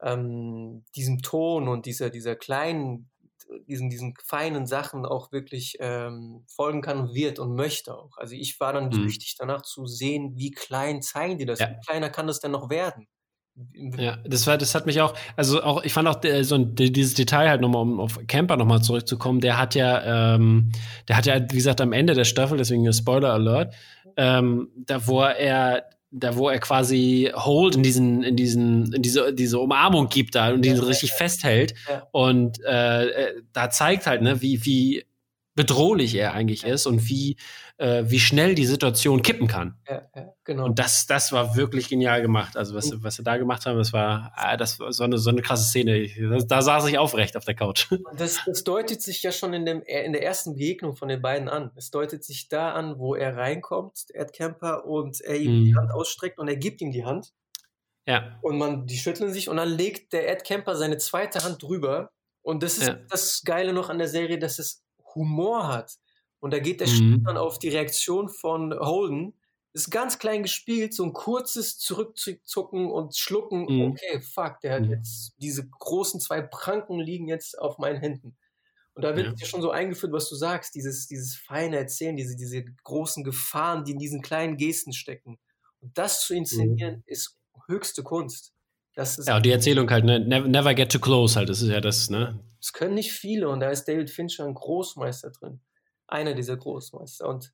[0.00, 3.10] ähm, diesem Ton und dieser, dieser kleinen,
[3.66, 8.16] diesen, diesen feinen Sachen auch wirklich ähm, folgen kann und wird und möchte auch.
[8.16, 8.92] Also ich war dann Mhm.
[8.92, 11.70] süchtig danach zu sehen, wie klein zeigen die das, Ja.
[11.70, 13.06] wie kleiner kann das denn noch werden?
[13.96, 16.76] Ja, das war, das hat mich auch, also auch, ich fand auch äh, so ein,
[16.76, 20.70] die- dieses Detail halt nochmal, um auf Camper nochmal zurückzukommen, der hat ja, ähm,
[21.08, 23.74] der hat ja, wie gesagt, am Ende der Staffel, deswegen Spoiler Alert,
[24.16, 29.32] ähm, da wo er, da wo er quasi Hold in diesen, in diesen, in diese,
[29.34, 31.74] diese Umarmung gibt da und die Ja, so ja, richtig festhält.
[32.12, 35.04] Und äh, äh, da zeigt halt, ne, wie, wie
[35.58, 37.36] bedrohlich er eigentlich ist und wie,
[37.78, 39.76] äh, wie schnell die Situation kippen kann.
[39.88, 40.66] Ja, ja, genau.
[40.66, 42.56] Und das, das war wirklich genial gemacht.
[42.56, 45.30] Also, was, was sie da gemacht haben, das war, ah, das war so eine, so
[45.30, 46.08] eine krasse Szene.
[46.30, 47.88] Da, da saß ich aufrecht auf der Couch.
[48.16, 51.48] Das, das deutet sich ja schon in, dem, in der ersten Begegnung von den beiden
[51.48, 51.72] an.
[51.76, 55.78] Es deutet sich da an, wo er reinkommt, Ed Kemper, und er ihm die Mhm.
[55.78, 57.32] Hand ausstreckt und er gibt ihm die Hand.
[58.06, 58.38] Ja.
[58.42, 62.10] Und man, die schütteln sich und dann legt der Ed Kemper seine zweite Hand drüber.
[62.42, 62.94] Und das ist Ja.
[63.10, 64.82] das Geile noch an der Serie, dass es
[65.18, 65.96] Humor hat.
[66.40, 67.24] Und da geht der Mhm.
[67.24, 69.34] Dann auf die Reaktion von Holden.
[69.74, 73.66] Ist ganz klein gespielt, so ein kurzes Zurückzucken und Schlucken.
[73.68, 73.82] Mhm.
[73.92, 74.90] Okay, fuck, der hat Mhm.
[74.92, 78.36] jetzt, diese großen zwei Pranken liegen jetzt auf meinen Händen.
[78.94, 79.46] Und da wird Ja.
[79.46, 83.92] schon so eingeführt, was du sagst, dieses, dieses feine Erzählen, diese, diese großen Gefahren, die
[83.92, 85.38] in diesen kleinen Gesten stecken.
[85.80, 87.36] Und das zu inszenieren, ist
[87.68, 88.52] höchste Kunst.
[88.96, 90.18] Ja, und die Erzählung halt, ne?
[90.18, 91.48] Never, never get too close halt.
[91.48, 92.40] Das ist ja das, ne?
[92.60, 95.60] Das können nicht viele und da ist David Fincher ein Großmeister drin.
[96.06, 97.28] Einer dieser Großmeister.
[97.28, 97.52] Und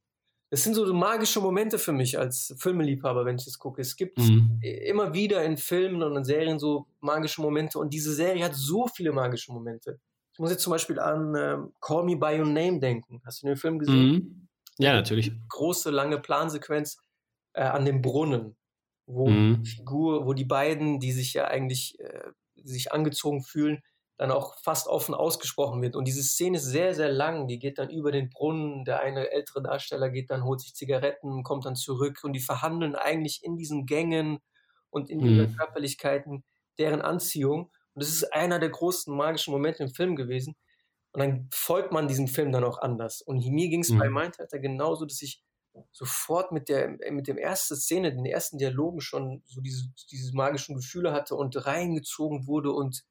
[0.50, 3.80] das sind so magische Momente für mich als Filmeliebhaber, wenn ich das gucke.
[3.82, 4.60] Es gibt Mhm.
[4.60, 8.86] immer wieder in Filmen und in Serien so magische Momente und diese Serie hat so
[8.86, 10.00] viele magische Momente.
[10.32, 13.20] Ich muss jetzt zum Beispiel an ähm, Call Me By Your Name denken.
[13.24, 14.10] Hast du den Film gesehen?
[14.10, 14.48] Mhm.
[14.78, 15.32] Ja, natürlich.
[15.48, 16.98] Große, lange Plansequenz
[17.52, 18.56] äh, an dem Brunnen,
[19.06, 19.62] wo Mhm.
[19.64, 23.82] die Figur, wo die beiden, die sich ja eigentlich äh, sich angezogen fühlen,
[24.16, 25.96] dann auch fast offen ausgesprochen wird.
[25.96, 27.48] Und diese Szene ist sehr, sehr lang.
[27.48, 28.84] Die geht dann über den Brunnen.
[28.84, 32.94] Der eine ältere Darsteller geht dann, holt sich Zigaretten, kommt dann zurück und die verhandeln
[32.94, 34.38] eigentlich in diesen Gängen
[34.90, 35.58] und in ihren Mhm.
[35.58, 36.44] Körperlichkeiten
[36.78, 37.72] deren Anziehung.
[37.94, 40.56] Und das ist einer der großen magischen Momente im Film gewesen.
[41.12, 43.22] Und dann folgt man diesem Film dann auch anders.
[43.22, 43.96] Und mir ging es Mhm.
[43.96, 45.42] bei Mindhunter genauso, dass ich
[45.92, 50.76] sofort mit der mit dem ersten Szene, den ersten Dialogen schon so diese, diese magischen
[50.76, 53.02] Gefühle hatte und reingezogen wurde und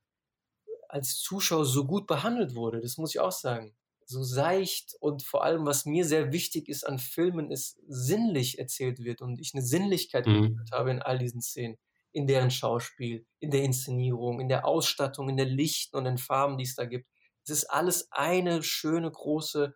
[0.94, 2.82] als Zuschauer so gut behandelt wurde.
[2.82, 3.76] Das muss ich auch sagen.
[4.06, 9.00] So seicht und vor allem, was mir sehr wichtig ist an Filmen, ist sinnlich erzählt
[9.04, 10.66] wird und ich eine Sinnlichkeit Mhm.
[10.72, 11.78] habe in all diesen Szenen.
[12.12, 16.58] In deren Schauspiel, in der Inszenierung, in der Ausstattung, in der Lichten und den Farben,
[16.58, 17.08] die es da gibt.
[17.44, 19.76] Es ist alles eine schöne, große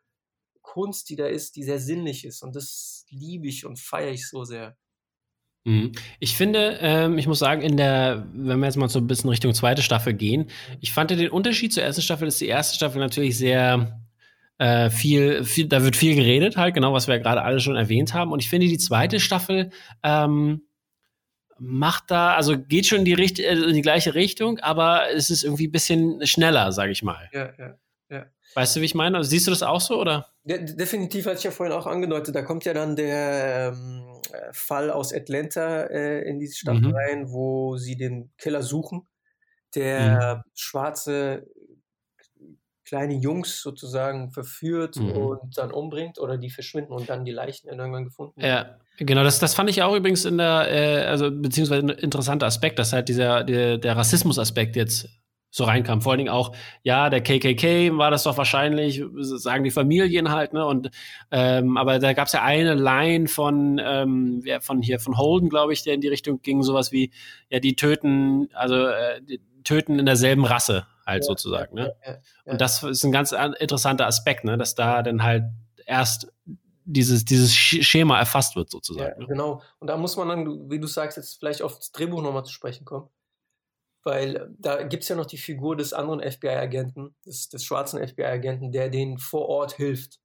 [0.61, 2.43] Kunst, die da ist, die sehr sinnlich ist.
[2.43, 4.77] Und das liebe ich und feiere ich so sehr.
[5.67, 5.91] Mhm.
[6.19, 9.29] Ich finde, ähm, ich muss sagen, in der, wenn wir jetzt mal so ein bisschen
[9.29, 10.49] Richtung zweite Staffel gehen,
[10.79, 13.99] ich fand den Unterschied zur ersten Staffel, ist die erste Staffel natürlich sehr
[14.59, 17.75] äh, viel, viel, da wird viel geredet, halt, genau, was wir ja gerade alle schon
[17.75, 18.31] erwähnt haben.
[18.31, 19.71] Und ich finde, die zweite Staffel
[20.03, 20.61] ähm,
[21.59, 25.29] macht da, also geht schon in die, Richt äh, in die gleiche Richtung, aber es
[25.29, 27.29] ist irgendwie ein bisschen schneller, sage ich mal.
[27.33, 27.75] Ja, ja.
[28.53, 29.17] Weißt du, wie ich meine?
[29.17, 30.27] Also, siehst du das auch so, oder?
[30.43, 34.03] De definitiv, hatte ich ja vorhin auch angedeutet, da kommt ja dann der ähm,
[34.53, 36.95] Fall aus Atlanta äh, in diese Staffel Mhm.
[36.95, 39.07] rein, wo sie den Killer suchen,
[39.75, 41.47] der schwarze
[42.85, 45.11] kleine Jungs sozusagen verführt Mhm.
[45.11, 48.77] und dann umbringt oder die verschwinden und dann die Leichen irgendwann gefunden werden.
[48.99, 52.45] Ja, genau, das, das fand ich auch übrigens in der, äh, also beziehungsweise ein interessanter
[52.45, 55.09] Aspekt, dass halt dieser, der, der Rassismus-Aspekt jetzt
[55.57, 56.01] so reinkam.
[56.01, 60.53] Vor allen Dingen auch, ja, der KKK war das doch wahrscheinlich, sagen die Familien halt,
[60.53, 60.65] ne?
[60.65, 60.89] Und
[61.31, 65.73] ähm, aber da gab es ja eine Line von, ähm, von hier, von Holden, glaube
[65.73, 67.11] ich, der in die Richtung ging, sowas wie,
[67.49, 71.93] ja, die töten, also äh, die töten in derselben Rasse halt Ja, sozusagen, ne?
[72.05, 72.17] Ja, ja.
[72.53, 74.57] Und das ist ein ganz an- interessanter Aspekt, ne?
[74.57, 75.43] dass da dann halt
[75.85, 76.31] erst
[76.85, 79.21] dieses, dieses Sch- Schema erfasst wird, sozusagen.
[79.21, 79.27] ne?
[79.27, 79.61] genau.
[79.79, 82.53] Und da muss man dann, wie du sagst, jetzt vielleicht auf das Drehbuch nochmal zu
[82.53, 83.09] sprechen kommen.
[84.07, 88.71] Weil da gibt es ja noch die Figur des anderen FBI-Agenten, des, des schwarzen FBI-Agenten,
[88.71, 90.19] der denen vor Ort hilft.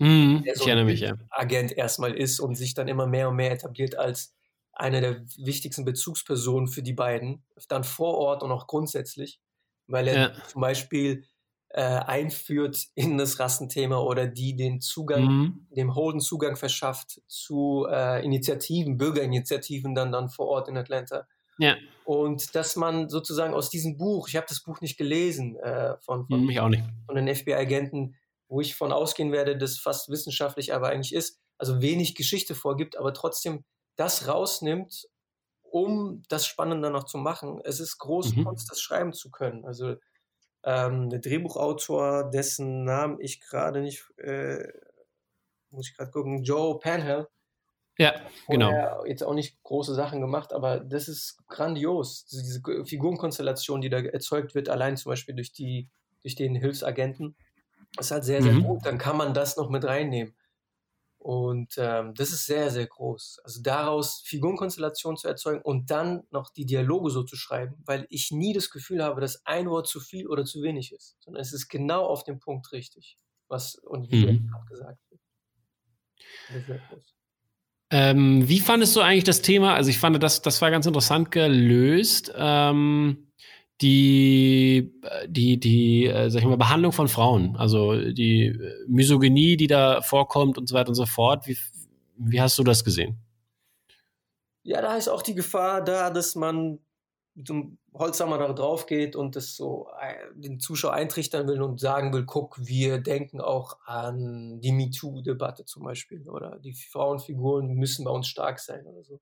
[0.00, 1.14] Mhm, Der ich so ein erinnere mich, ja.
[1.30, 4.34] Agent erstmal ist und sich dann immer mehr und mehr etabliert als
[4.72, 7.44] eine der wichtigsten Bezugspersonen für die beiden.
[7.68, 9.40] Dann vor Ort und auch grundsätzlich.
[9.86, 10.32] Weil er Ja.
[10.46, 11.24] zum Beispiel
[11.70, 15.66] äh, einführt in das Rassenthema oder die den Zugang Mhm.
[15.70, 21.26] dem Holden Zugang verschafft zu äh, Initiativen, Bürgerinitiativen dann, dann vor Ort in Atlanta.
[21.58, 25.96] Ja, Und dass man sozusagen aus diesem Buch, ich habe das Buch nicht gelesen, äh,
[26.00, 26.84] von, von, mich auch nicht.
[27.06, 28.16] von den FBI-Agenten,
[28.48, 32.96] wo ich von ausgehen werde, das fast wissenschaftlich aber eigentlich ist, also wenig Geschichte vorgibt,
[32.98, 33.64] aber trotzdem
[33.96, 35.06] das rausnimmt,
[35.62, 37.60] um das spannender noch zu machen.
[37.64, 38.44] Es ist groß mhm.
[38.44, 39.64] Kunst, das schreiben zu können.
[39.64, 39.96] Also
[40.62, 44.66] ähm, der Drehbuchautor, dessen Namen ich gerade nicht, äh,
[45.70, 47.28] muss ich gerade gucken, Joe Panhell.
[47.96, 48.14] Ja,
[48.48, 49.04] genau.
[49.04, 52.26] Jetzt auch nicht große Sachen gemacht, aber das ist grandios.
[52.26, 55.88] Diese Figurenkonstellation, die da erzeugt wird, allein zum Beispiel durch die,
[56.22, 57.36] durch den Hilfsagenten,
[57.98, 58.64] ist halt sehr, sehr mhm.
[58.64, 58.86] gut.
[58.86, 60.34] Dann kann man das noch mit reinnehmen.
[61.18, 63.40] Und ähm, das ist sehr, sehr groß.
[63.44, 68.30] Also daraus Figurenkonstellationen zu erzeugen und dann noch die Dialoge so zu schreiben, weil ich
[68.30, 71.54] nie das Gefühl habe, dass ein Wort zu viel oder zu wenig ist, sondern es
[71.54, 73.16] ist genau auf dem Punkt richtig,
[73.48, 74.50] was und wie mhm.
[74.68, 75.20] gesagt wird.
[76.48, 77.14] Das ist sehr groß.
[77.96, 79.74] Ähm, wie fandest du eigentlich das Thema?
[79.74, 82.32] Also ich fand, das, das war ganz interessant gelöst.
[82.36, 83.28] Ähm,
[83.80, 84.92] die,
[85.28, 90.58] die, die, äh, sag ich mal, Behandlung von Frauen, also die Misogynie, die da vorkommt
[90.58, 91.46] und so weiter und so fort.
[91.46, 91.56] Wie,
[92.16, 93.16] wie hast du das gesehen?
[94.64, 96.80] Ja, da ist auch die Gefahr da, dass man
[97.34, 101.80] mit einem Holzhammer da drauf geht und das so äh, den Zuschauer eintrichtern will und
[101.80, 108.04] sagen will, guck, wir denken auch an die MeToo-Debatte zum Beispiel oder die Frauenfiguren müssen
[108.04, 109.20] bei uns stark sein oder so.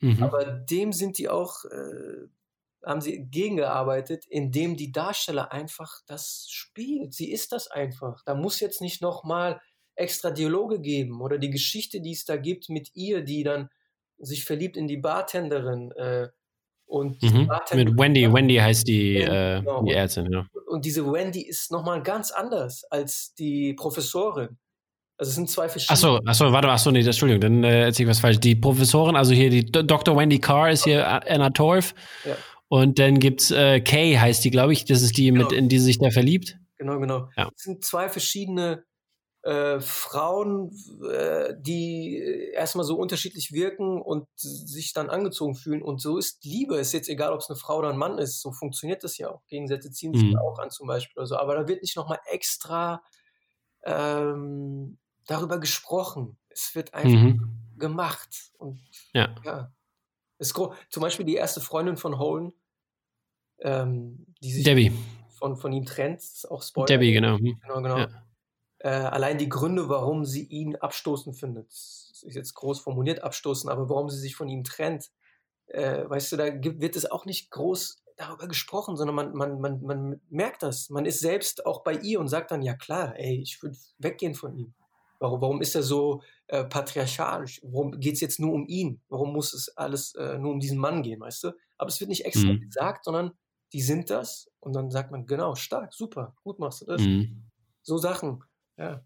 [0.00, 0.22] Mhm.
[0.22, 2.28] Aber dem sind die auch äh,
[2.84, 7.12] haben sie gegengearbeitet, indem die Darsteller einfach das spielt.
[7.12, 8.22] Sie ist das einfach.
[8.24, 9.60] Da muss jetzt nicht nochmal
[9.94, 13.68] extra Dialoge geben oder die Geschichte, die es da gibt mit ihr, die dann
[14.18, 16.28] sich verliebt in die Bartenderin äh,
[16.88, 17.48] und mhm.
[17.74, 18.32] mit Wendy.
[18.32, 19.82] Wendy heißt die, äh, genau.
[19.82, 20.32] die Ärztin.
[20.32, 20.46] Ja.
[20.66, 24.56] Und diese Wendy ist nochmal ganz anders als die Professorin.
[25.18, 25.94] Also es sind zwei verschiedene.
[25.94, 28.38] Achso, achso, warte, achso, nee, Entschuldigung, dann äh, erzähle ich was falsch.
[28.38, 30.16] Die Professorin, also hier die Dr.
[30.16, 31.94] Wendy Carr ist hier Anna Torf.
[32.24, 32.36] Ja.
[32.68, 34.84] Und dann gibt's äh, Kay, heißt die, glaube ich.
[34.84, 35.44] Das ist die, genau.
[35.44, 36.56] mit, in die sich da verliebt.
[36.78, 37.28] Genau, genau.
[37.36, 37.50] Ja.
[37.54, 38.84] Es sind zwei verschiedene
[39.48, 40.70] äh, Frauen,
[41.10, 42.18] äh, die
[42.52, 45.80] erstmal so unterschiedlich wirken und sich dann angezogen fühlen.
[45.80, 46.76] Und so ist Liebe.
[46.76, 48.42] Ist jetzt egal, ob es eine Frau oder ein Mann ist.
[48.42, 49.46] So funktioniert das ja auch.
[49.46, 50.38] Gegensätze ziehen sich mhm.
[50.38, 51.18] auch an, zum Beispiel.
[51.18, 51.36] Oder so.
[51.36, 53.02] Aber da wird nicht nochmal extra
[53.84, 56.36] ähm, darüber gesprochen.
[56.50, 57.58] Es wird einfach mhm.
[57.78, 58.52] gemacht.
[58.58, 58.82] Und
[59.14, 59.34] ja.
[59.46, 59.72] ja.
[60.36, 60.54] Ist
[60.90, 62.52] zum Beispiel die erste Freundin von Holden,
[63.60, 64.92] ähm, die sich Debbie.
[65.38, 66.86] Von, von ihm trennt, ist auch Spoiler.
[66.86, 67.38] Debbie, genau.
[67.38, 67.58] Hm.
[67.62, 67.98] Genau, genau.
[67.98, 68.27] Ja.
[68.80, 73.88] Äh, allein die Gründe, warum sie ihn abstoßen findet, ist jetzt groß formuliert abstoßen, aber
[73.88, 75.10] warum sie sich von ihm trennt,
[75.66, 79.60] äh, weißt du, da gibt, wird es auch nicht groß darüber gesprochen, sondern man, man,
[79.60, 80.90] man, man merkt das.
[80.90, 84.34] Man ist selbst auch bei ihr und sagt dann, ja klar, ey, ich würde weggehen
[84.34, 84.74] von ihm.
[85.20, 87.60] Warum, warum ist er so äh, patriarchalisch?
[87.64, 89.00] Warum geht es jetzt nur um ihn?
[89.08, 91.52] Warum muss es alles äh, nur um diesen Mann gehen, weißt du?
[91.76, 92.60] Aber es wird nicht extra mhm.
[92.60, 93.32] gesagt, sondern
[93.72, 97.02] die sind das und dann sagt man, genau, stark, super, gut machst du das.
[97.02, 97.44] Mhm.
[97.82, 98.42] So Sachen,
[98.78, 99.02] ja.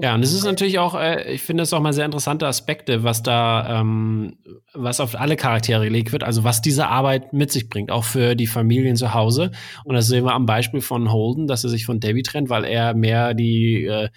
[0.00, 3.04] Ja, und es ist natürlich auch, äh, ich finde es auch mal sehr interessante Aspekte,
[3.04, 4.38] was da, ähm,
[4.74, 8.34] was auf alle Charaktere gelegt wird, also was diese Arbeit mit sich bringt, auch für
[8.34, 9.52] die Familien zu Hause.
[9.84, 12.64] Und das sehen wir am Beispiel von Holden, dass er sich von Debbie trennt, weil
[12.64, 14.08] er mehr die äh,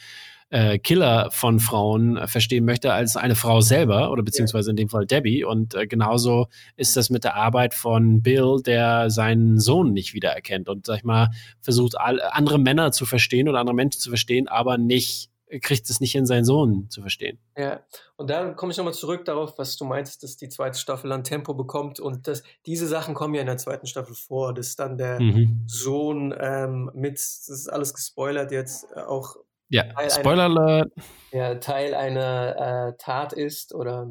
[0.54, 4.88] äh, Killer von Frauen äh, verstehen möchte als eine Frau selber oder beziehungsweise in dem
[4.88, 5.44] Fall Debbie.
[5.44, 10.70] Und äh, genauso ist das mit der Arbeit von Bill, der seinen Sohn nicht wiedererkennt
[10.70, 14.48] und sag ich mal versucht all, andere Männer zu verstehen oder andere Menschen zu verstehen,
[14.48, 17.39] aber nicht kriegt es nicht in seinen Sohn zu verstehen.
[17.58, 17.82] Ja,
[18.16, 21.24] und dann komme ich nochmal zurück darauf, was du meintest, dass die zweite Staffel an
[21.24, 24.98] Tempo bekommt und dass diese Sachen kommen ja in der zweiten Staffel vor, dass dann
[24.98, 25.63] der mhm.
[25.68, 29.36] Sohn ähm, mit, das ist alles gespoilert jetzt, äh, auch
[29.74, 30.92] ja, Teil Spoiler einer, Alert.
[31.32, 34.08] Ja, Teil einer äh, Tat ist oder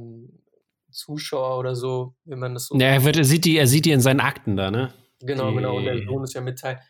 [0.91, 2.77] Zuschauer oder so, wenn man das so.
[2.77, 4.93] Ja, er, wird, er, sieht die, er sieht die in seinen Akten da, ne?
[5.21, 5.57] Genau, die...
[5.57, 5.77] genau.
[5.77, 6.81] Und der Sohn ist ja mit Teil.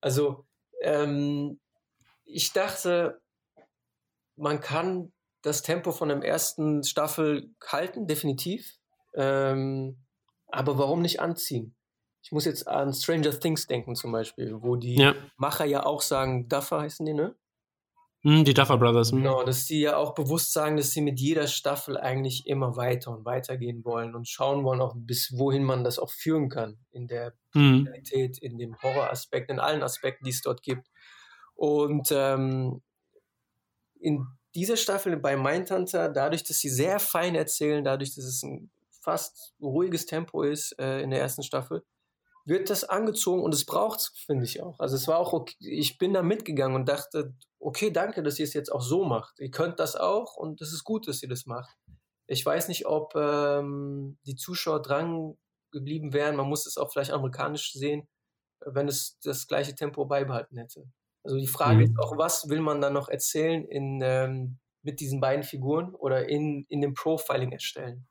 [0.00, 0.46] Also,
[0.82, 1.58] ähm,
[2.24, 3.20] ich dachte,
[4.36, 5.12] man kann
[5.42, 8.76] das Tempo von der ersten Staffel halten, definitiv.
[9.14, 10.04] Ähm,
[10.48, 11.74] aber warum nicht anziehen?
[12.22, 15.14] Ich muss jetzt an Stranger Things denken zum Beispiel, wo die ja.
[15.36, 17.34] Macher ja auch sagen, Duffer heißen die, ne?
[18.22, 19.12] Hm, die Duffer Brothers.
[19.12, 19.18] Hm.
[19.18, 23.12] Genau, dass sie ja auch bewusst sagen, dass sie mit jeder Staffel eigentlich immer weiter
[23.12, 26.78] und weiter gehen wollen und schauen wollen, auch bis wohin man das auch führen kann.
[26.90, 27.84] In der mhm.
[27.84, 30.88] Qualität, in dem Horroraspekt, in allen Aspekten, die es dort gibt.
[31.54, 32.82] Und ähm,
[34.00, 38.70] in dieser Staffel bei Mindhunter, dadurch, dass sie sehr fein erzählen, dadurch, dass es ein
[39.00, 41.84] fast ruhiges Tempo ist äh, in der ersten Staffel,
[42.48, 44.78] wird das angezogen und es braucht es, finde ich auch.
[44.80, 48.44] Also es war auch okay, ich bin da mitgegangen und dachte, okay, danke, dass ihr
[48.44, 49.38] es jetzt auch so macht.
[49.38, 51.76] Ihr könnt das auch und es ist gut, dass ihr das macht.
[52.26, 55.36] Ich weiß nicht, ob ähm, die Zuschauer dran
[55.72, 56.36] geblieben wären.
[56.36, 58.08] Man muss es auch vielleicht amerikanisch sehen,
[58.64, 60.90] wenn es das gleiche Tempo beibehalten hätte.
[61.24, 61.82] Also die Frage mhm.
[61.84, 66.28] ist auch, was will man dann noch erzählen in, ähm, mit diesen beiden Figuren oder
[66.28, 68.06] in, in dem Profiling erstellen?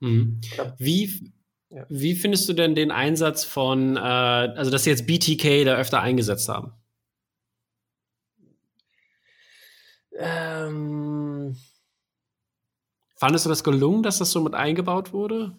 [0.00, 0.40] Mhm.
[0.78, 1.32] Wie,
[1.70, 1.86] ja.
[1.88, 6.00] wie findest du denn den Einsatz von, äh, also dass sie jetzt BTK da öfter
[6.00, 6.72] eingesetzt haben?
[10.12, 11.56] Ähm,
[13.18, 15.58] Fandest du das gelungen, dass das so mit eingebaut wurde?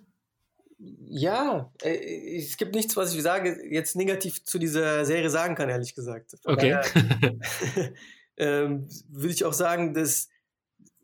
[0.78, 5.70] Ja, äh, es gibt nichts, was ich sage, jetzt negativ zu dieser Serie sagen kann,
[5.70, 6.38] ehrlich gesagt.
[6.42, 6.80] Von okay.
[6.82, 7.94] Daher,
[8.38, 10.30] ähm, würde ich auch sagen, dass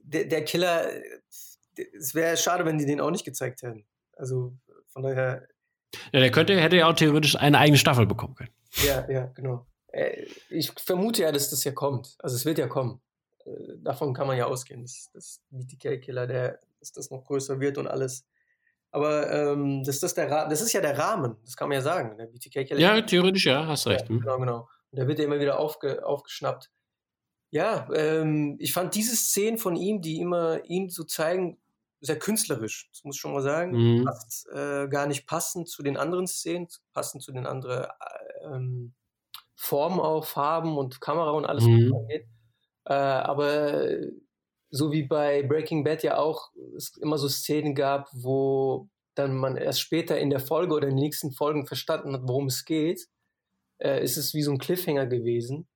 [0.02, 0.90] der, der Killer,
[1.76, 3.86] es wäre schade, wenn die den auch nicht gezeigt hätten.
[4.16, 4.54] Also
[4.96, 5.48] von daher.
[6.12, 8.52] Ja, der könnte, hätte ja auch theoretisch eine eigene Staffel bekommen können.
[8.86, 9.66] Ja, ja, genau.
[9.88, 12.16] Äh, ich vermute ja, dass das ja kommt.
[12.20, 13.02] Also es wird ja kommen.
[13.46, 17.78] Äh, davon kann man ja ausgehen, dass, dass BTK-Killer, der, dass das noch größer wird
[17.78, 18.26] und alles.
[18.92, 22.18] Aber ähm, das, das, der das ist ja der Rahmen, das kann man ja sagen.
[22.18, 22.80] Der BTK-Killer.
[22.80, 24.04] Ja, theoretisch, ja, hast recht.
[24.04, 24.22] Ja, hm.
[24.22, 24.70] genau, genau.
[24.92, 26.72] Und der wird ja immer wieder aufge, aufgeschnappt.
[27.52, 31.58] Ja, ähm, ich fand diese Szenen von ihm, die immer ihn so zeigen,
[32.06, 32.90] sehr künstlerisch.
[32.92, 33.72] Das muss ich schon mal sagen.
[33.72, 34.06] Mhm.
[34.06, 38.94] Passt, äh, gar nicht passend zu den anderen Szenen, passend zu den anderen äh, ähm,
[39.56, 41.92] Formen auch, Farben und Kamera und alles, mhm.
[41.92, 42.28] was angeht.
[42.86, 43.88] Äh, aber
[44.70, 49.56] so wie bei Breaking Bad ja auch es immer so Szenen gab, wo dann man
[49.56, 53.08] erst später in der Folge oder in den nächsten Folgen verstanden hat, worum es geht,
[53.78, 55.68] äh, ist es wie so ein Cliffhanger gewesen.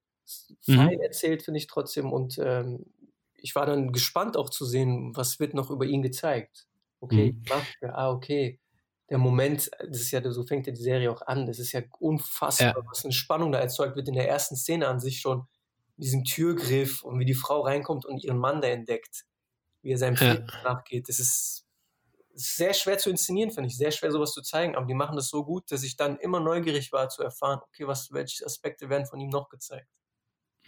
[0.68, 0.76] Mhm.
[0.76, 2.12] Fein erzählt, finde ich trotzdem.
[2.12, 2.86] Und ähm,
[3.42, 6.68] ich war dann gespannt auch zu sehen, was wird noch über ihn gezeigt.
[7.00, 7.44] Okay, mhm.
[7.48, 8.60] Maske, ah, okay.
[9.10, 11.48] Der Moment, das ist ja, so fängt ja die Serie auch an.
[11.48, 12.90] Das ist ja unfassbar, ja.
[12.90, 15.48] was eine Spannung da erzeugt wird in der ersten Szene an sich schon
[15.98, 19.26] diesem Türgriff und wie die Frau reinkommt und ihren Mann da entdeckt,
[19.82, 20.40] wie er seinem ja.
[20.64, 21.10] nachgeht.
[21.10, 21.66] Das ist
[22.34, 23.78] sehr schwer zu inszenieren, finde ich.
[23.78, 24.76] Sehr schwer, sowas zu zeigen.
[24.76, 27.88] Aber die machen das so gut, dass ich dann immer neugierig war zu erfahren, okay,
[27.88, 29.90] was, welche Aspekte werden von ihm noch gezeigt.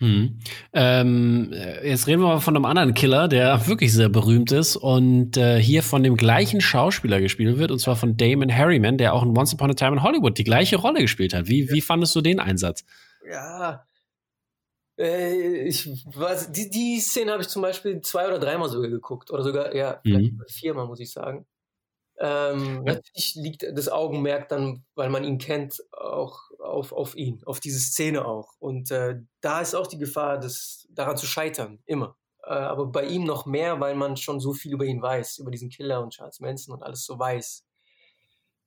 [0.02, 0.40] Hm.
[0.74, 5.38] Ähm, jetzt reden wir mal von einem anderen Killer, der wirklich sehr berühmt ist und
[5.38, 9.24] äh, hier von dem gleichen Schauspieler gespielt wird, und zwar von Damon Harriman, der auch
[9.24, 11.48] in Once Upon a Time in Hollywood die gleiche Rolle gespielt hat.
[11.48, 12.84] Wie, wie fandest du den Einsatz?
[13.32, 13.86] Ja,
[15.02, 19.32] äh, ich weiß, die, die Szene habe ich zum Beispiel zwei oder dreimal sogar geguckt.
[19.32, 20.42] Oder sogar, ja, mhm.
[20.48, 21.46] viermal, muss ich sagen.
[22.24, 22.94] Ähm, ja.
[22.94, 27.80] Natürlich liegt das Augenmerk dann, weil man ihn kennt, auch auf, auf ihn, auf diese
[27.80, 28.54] Szene auch.
[28.60, 32.16] Und äh, da ist auch die Gefahr, das, daran zu scheitern, immer.
[32.44, 35.50] Äh, aber bei ihm noch mehr, weil man schon so viel über ihn weiß, über
[35.50, 37.66] diesen Killer und Charles Manson und alles so weiß.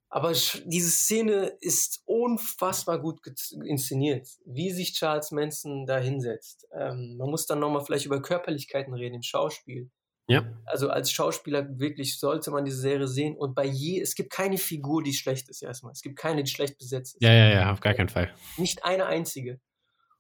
[0.09, 3.21] Aber diese Szene ist unfassbar gut
[3.65, 6.67] inszeniert, wie sich Charles Manson da hinsetzt.
[6.73, 9.91] Ähm, man muss dann nochmal vielleicht über Körperlichkeiten reden im Schauspiel.
[10.27, 10.45] Ja.
[10.65, 14.57] Also als Schauspieler wirklich sollte man diese Serie sehen und bei je, es gibt keine
[14.57, 15.93] Figur, die schlecht ist erstmal.
[15.93, 17.23] Es gibt keine, die schlecht besetzt ist.
[17.23, 18.33] Ja, ja, ja, auf gar keinen Fall.
[18.57, 19.61] Nicht eine einzige.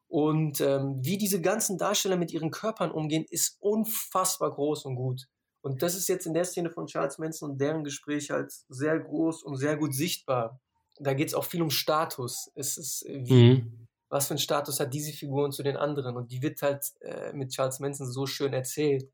[0.06, 5.26] Und ähm, wie diese ganzen Darsteller mit ihren Körpern umgehen, ist unfassbar groß und gut.
[5.62, 9.00] Und das ist jetzt in der Szene von Charles Manson und deren Gespräch halt sehr
[9.00, 10.60] groß und sehr gut sichtbar.
[10.98, 12.50] Da geht es auch viel um Status.
[12.54, 13.88] Es ist äh, wie, mhm.
[14.10, 16.16] was für einen Status hat diese Figur zu den anderen?
[16.16, 19.10] Und die wird halt äh, mit Charles Manson so schön erzählt.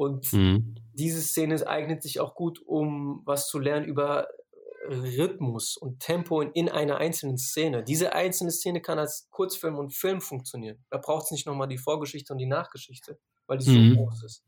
[0.00, 0.76] Und mhm.
[0.94, 4.28] diese Szene eignet sich auch gut, um was zu lernen über
[4.88, 7.84] Rhythmus und Tempo in, in einer einzelnen Szene.
[7.84, 10.82] Diese einzelne Szene kann als Kurzfilm und Film funktionieren.
[10.88, 13.90] Da braucht es nicht nochmal die Vorgeschichte und die Nachgeschichte, weil die mhm.
[13.90, 14.44] so groß ist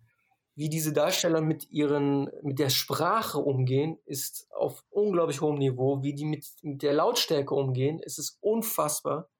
[0.55, 6.03] wie diese Darsteller mit ihren, mit der Sprache umgehen, ist auf unglaublich hohem Niveau.
[6.03, 9.31] Wie die mit, mit der Lautstärke umgehen, ist es unfassbar.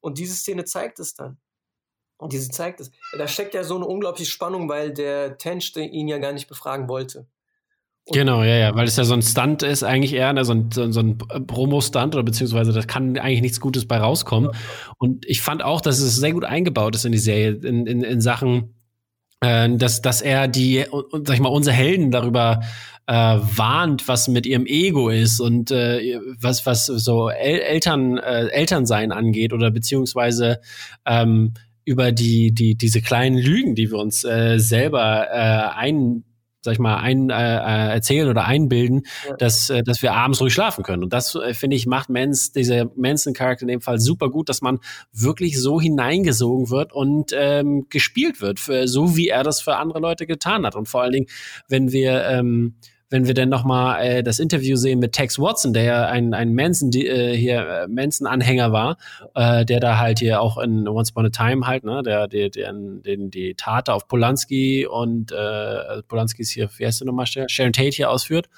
[0.00, 1.40] Und diese Szene zeigt es dann.
[2.18, 2.90] Und diese zeigt es.
[3.16, 6.88] Da steckt ja so eine unglaubliche Spannung, weil der Tench ihn ja gar nicht befragen
[6.88, 7.26] wollte.
[8.08, 10.52] Und genau, ja, ja, weil es ja so ein Stunt ist, eigentlich eher ne, so
[10.52, 14.50] ein, so ein Promo-Stunt oder beziehungsweise da kann eigentlich nichts Gutes bei rauskommen.
[14.98, 18.02] Und ich fand auch, dass es sehr gut eingebaut ist in die Serie, in, in,
[18.02, 18.76] in Sachen,
[19.40, 20.86] äh, dass, dass er die,
[21.24, 22.60] sag ich mal, unsere Helden darüber
[23.06, 28.46] äh, warnt, was mit ihrem Ego ist und äh, was, was so El Eltern, äh,
[28.48, 30.60] Elternsein angeht oder beziehungsweise
[31.04, 31.54] ähm,
[31.86, 36.24] über die, die, diese kleinen Lügen, die wir uns äh, selber äh, ein
[36.66, 39.36] sag ich mal, ein, äh, äh, erzählen oder einbilden, ja.
[39.36, 41.04] dass, äh, dass wir abends ruhig schlafen können.
[41.04, 44.62] Und das, äh, finde ich, macht Mans, dieser Manson-Charakter in dem Fall super gut, dass
[44.62, 44.80] man
[45.12, 50.00] wirklich so hineingesogen wird und ähm, gespielt wird, für, so wie er das für andere
[50.00, 50.74] Leute getan hat.
[50.74, 51.26] Und vor allen Dingen,
[51.68, 52.74] wenn wir ähm,
[53.08, 56.54] wenn wir dann nochmal äh, das Interview sehen mit Tex Watson, der ja ein, ein
[56.54, 58.96] Manson, die, äh, hier äh, Manson-Anhänger war,
[59.34, 62.50] äh, der da halt hier auch in Once Upon a Time halt, ne, der, der,
[62.50, 67.26] der den, die Tat auf Polanski und äh, Polanski ist hier, wie heißt der nochmal,
[67.26, 68.48] Sharon Tate hier ausführt.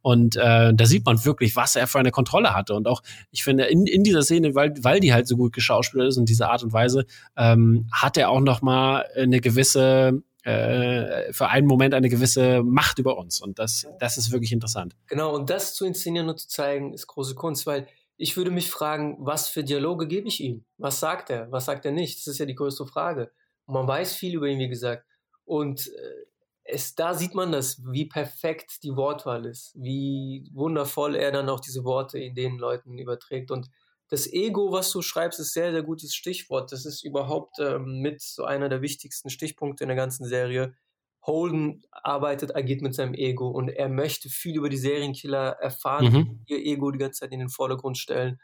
[0.00, 2.74] Und äh, da sieht man wirklich, was er für eine Kontrolle hatte.
[2.74, 6.04] Und auch, ich finde, in, in dieser Szene, weil, weil die halt so gut geschauspielt
[6.04, 7.04] ist und diese Art und Weise,
[7.36, 13.18] ähm, hat er auch nochmal eine gewisse äh, für einen Moment eine gewisse Macht über
[13.18, 13.40] uns.
[13.40, 14.96] Und das, das ist wirklich interessant.
[15.06, 17.86] Genau, und das zu inszenieren und zu zeigen, ist große Kunst, weil
[18.16, 20.64] ich würde mich fragen, was für Dialoge gebe ich ihm?
[20.78, 21.52] Was sagt er?
[21.52, 22.18] Was sagt er nicht?
[22.18, 23.30] Das ist ja die größte Frage.
[23.66, 25.04] Und man weiß viel über ihn, wie gesagt.
[25.44, 26.24] Und äh,
[26.64, 31.60] es, da sieht man das, wie perfekt die Wortwahl ist, wie wundervoll er dann auch
[31.60, 33.50] diese Worte in den Leuten überträgt.
[33.50, 33.68] Und
[34.08, 36.72] das Ego, was du schreibst, ist sehr, sehr gutes Stichwort.
[36.72, 40.74] Das ist überhaupt ähm, mit so einer der wichtigsten Stichpunkte in der ganzen Serie.
[41.22, 46.40] Holden arbeitet, agiert mit seinem Ego und er möchte viel über die Serienkiller erfahren, mhm.
[46.46, 48.40] ihr Ego die ganze Zeit in den Vordergrund stellen.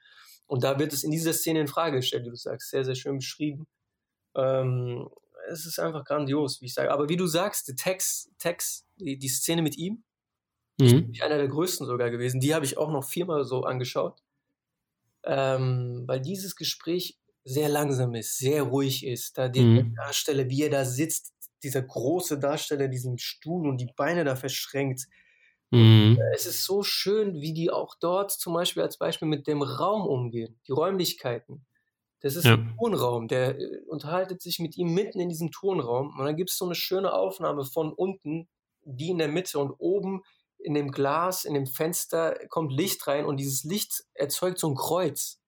[0.47, 2.95] Und da wird es in dieser Szene in Frage gestellt, wie du sagst, sehr, sehr
[2.95, 3.67] schön beschrieben.
[4.37, 5.09] Ähm,
[5.49, 6.91] es ist einfach grandios, wie ich sage.
[6.91, 10.05] Aber wie du sagst, der Text, Text die, die Szene mit ihm,
[10.79, 11.11] mhm.
[11.13, 12.41] ist einer der größten sogar gewesen.
[12.41, 14.24] Die habe ich auch noch viermal so angeschaut
[15.27, 19.37] ähm, weil dieses Gespräch sehr langsam ist, sehr ruhig ist.
[19.37, 19.95] Da der mhm.
[19.95, 25.07] Darsteller, wie er da sitzt, dieser große Darsteller, diesen Stuhl und die Beine da verschränkt.
[25.71, 26.19] Mhm.
[26.35, 30.07] Es ist so schön, wie die auch dort zum Beispiel als Beispiel mit dem Raum
[30.07, 31.67] umgehen, die Räumlichkeiten.
[32.21, 32.55] Das ist ja.
[32.55, 36.51] ein Tonraum, der äh, unterhaltet sich mit ihm mitten in diesem Tonraum und dann gibt
[36.51, 38.49] es so eine schöne Aufnahme von unten,
[38.85, 40.23] die in der Mitte und oben
[40.65, 44.75] in dem Glas, in dem Fenster kommt Licht rein und dieses Licht erzeugt so ein
[44.75, 45.39] Kreuz.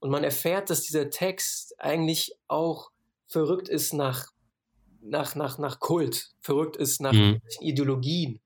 [0.00, 2.90] Und man erfährt, dass dieser Text eigentlich auch
[3.28, 4.26] verrückt ist nach,
[5.00, 7.40] nach, nach, nach Kult, verrückt ist nach mhm.
[7.60, 8.40] Ideologien.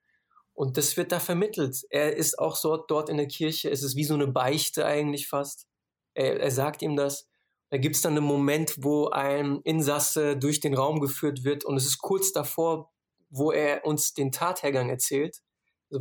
[0.53, 1.79] Und das wird da vermittelt.
[1.89, 5.29] Er ist auch so dort in der Kirche, es ist wie so eine Beichte eigentlich
[5.29, 5.67] fast.
[6.13, 7.27] Er, er sagt ihm das.
[7.71, 11.77] Da gibt es dann einen Moment, wo ein Insasse durch den Raum geführt wird und
[11.79, 12.91] es ist kurz davor,
[13.31, 15.41] wo er uns den Tathergang erzählt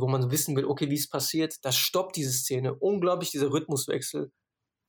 [0.00, 2.74] wo man wissen will, okay, wie es passiert, das stoppt diese Szene.
[2.74, 4.32] Unglaublich dieser Rhythmuswechsel.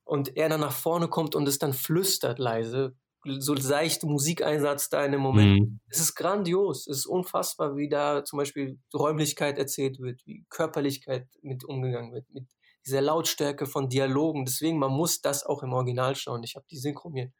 [0.04, 2.94] Und er dann nach vorne kommt und es dann flüstert leise.
[3.26, 5.60] So seichte Musikeinsatz da in dem Moment.
[5.60, 5.80] Mhm.
[5.88, 6.86] Es ist grandios.
[6.86, 12.28] Es ist unfassbar, wie da zum Beispiel Räumlichkeit erzählt wird, wie Körperlichkeit mit umgegangen wird,
[12.30, 12.46] mit
[12.84, 14.44] dieser Lautstärke von Dialogen.
[14.44, 16.42] Deswegen, man muss das auch im Original schauen.
[16.42, 17.32] Ich habe die Synchro mir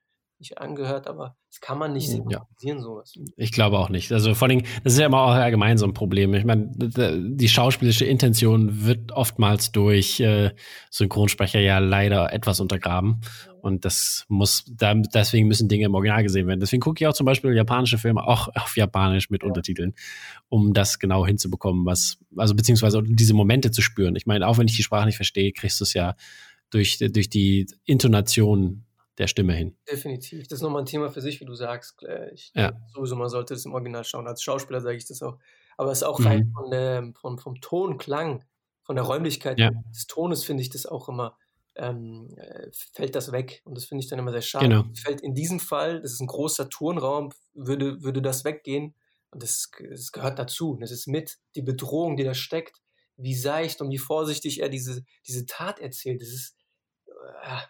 [0.44, 2.80] nicht angehört, aber das kann man nicht synchronisieren, ja.
[2.80, 3.14] sowas.
[3.36, 4.12] Ich glaube auch nicht.
[4.12, 6.34] Also vor allem, das ist ja immer auch allgemein so ein Problem.
[6.34, 10.50] Ich meine, die schauspielische Intention wird oftmals durch äh,
[10.90, 13.20] Synchronsprecher ja leider etwas untergraben.
[13.60, 16.60] Und das muss, da, deswegen müssen Dinge im Original gesehen werden.
[16.60, 19.48] Deswegen gucke ich auch zum Beispiel japanische Filme auch auf Japanisch mit ja.
[19.48, 19.94] Untertiteln,
[20.50, 24.16] um das genau hinzubekommen, was, also beziehungsweise diese Momente zu spüren.
[24.16, 26.14] Ich meine, auch wenn ich die Sprache nicht verstehe, kriegst du es ja
[26.70, 28.84] durch, durch die Intonation
[29.18, 29.76] der Stimme hin.
[29.90, 30.48] Definitiv.
[30.48, 32.04] Das ist nochmal ein Thema für sich, wie du sagst.
[32.32, 32.72] Ich ja.
[32.92, 34.26] sowieso, man sollte es im Original schauen.
[34.26, 35.38] Als Schauspieler sage ich das auch.
[35.76, 36.26] Aber es ist auch mhm.
[36.26, 38.44] rein von der, von, vom Ton, Klang,
[38.84, 39.70] von der Räumlichkeit ja.
[39.90, 41.36] des Tones finde ich das auch immer,
[41.76, 43.62] ähm, äh, fällt das weg.
[43.64, 44.68] Und das finde ich dann immer sehr schade.
[44.68, 44.84] Genau.
[45.02, 48.94] Fällt in diesem Fall, das ist ein großer Turnraum, würde, würde das weggehen.
[49.30, 50.76] Und das, das gehört dazu.
[50.80, 52.80] Das ist mit die Bedrohung, die da steckt,
[53.16, 56.20] wie seicht und wie vorsichtig er diese, diese Tat erzählt.
[56.20, 56.56] Das ist,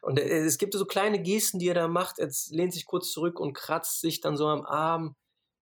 [0.03, 2.19] und es gibt so kleine Gesten, die er da macht.
[2.19, 5.15] Er lehnt sich kurz zurück und kratzt sich dann so am Arm.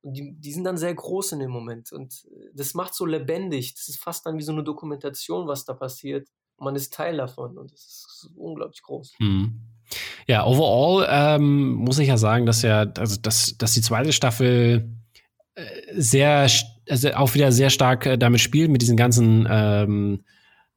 [0.02, 1.92] Und die, die sind dann sehr groß in dem Moment.
[1.92, 3.74] Und das macht so lebendig.
[3.74, 6.28] Das ist fast dann wie so eine Dokumentation, was da passiert.
[6.56, 7.56] Und man ist Teil davon.
[7.56, 9.14] Und das ist unglaublich groß.
[9.18, 9.60] Hm.
[10.26, 14.90] Ja, overall ähm, muss ich ja sagen, dass ja, also dass, dass die zweite Staffel
[15.54, 15.64] äh,
[15.94, 16.48] sehr,
[16.88, 20.24] also auch wieder sehr stark äh, damit spielt, mit diesen ganzen ähm,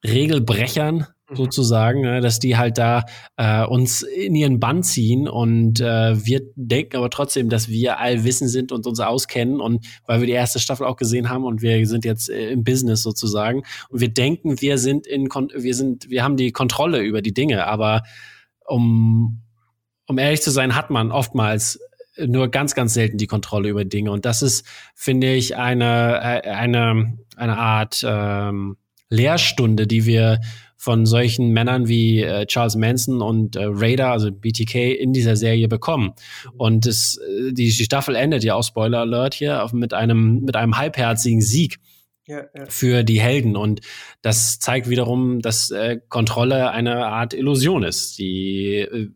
[0.04, 1.15] Regelbrechern, Mhm.
[1.34, 3.04] Sozusagen, ne, dass die halt da
[3.38, 8.48] äh, uns in ihren Bann ziehen und äh, wir denken aber trotzdem, dass wir allwissen
[8.48, 11.86] sind und uns auskennen und weil wir die erste Staffel auch gesehen haben und wir
[11.88, 16.24] sind jetzt äh, im Business sozusagen und wir denken, wir sind in wir sind wir
[16.24, 18.04] haben die Kontrolle über die Dinge, aber
[18.66, 19.42] um
[20.08, 21.80] um ehrlich zu sein, hat man oftmals
[22.18, 24.12] nur ganz, ganz selten die Kontrolle über Dinge.
[24.12, 28.78] Und das ist, finde ich, eine, äh, eine, eine Art ähm,
[29.10, 30.40] Lehrstunde, die wir
[30.86, 35.68] von solchen Männern wie äh, Charles Manson und äh, Raider, also BTK, in dieser Serie
[35.68, 36.14] bekommen.
[36.58, 40.42] Und es, äh, die, die Staffel endet ja auch, Spoiler Alert hier, auf, mit, einem,
[40.42, 41.78] mit einem halbherzigen Sieg.
[42.28, 42.66] Ja, ja.
[42.68, 43.56] für die Helden.
[43.56, 43.82] Und
[44.24, 48.18] das zeigt wiederum, dass äh, Kontrolle eine Art Illusion ist.
[48.18, 49.10] Die, äh,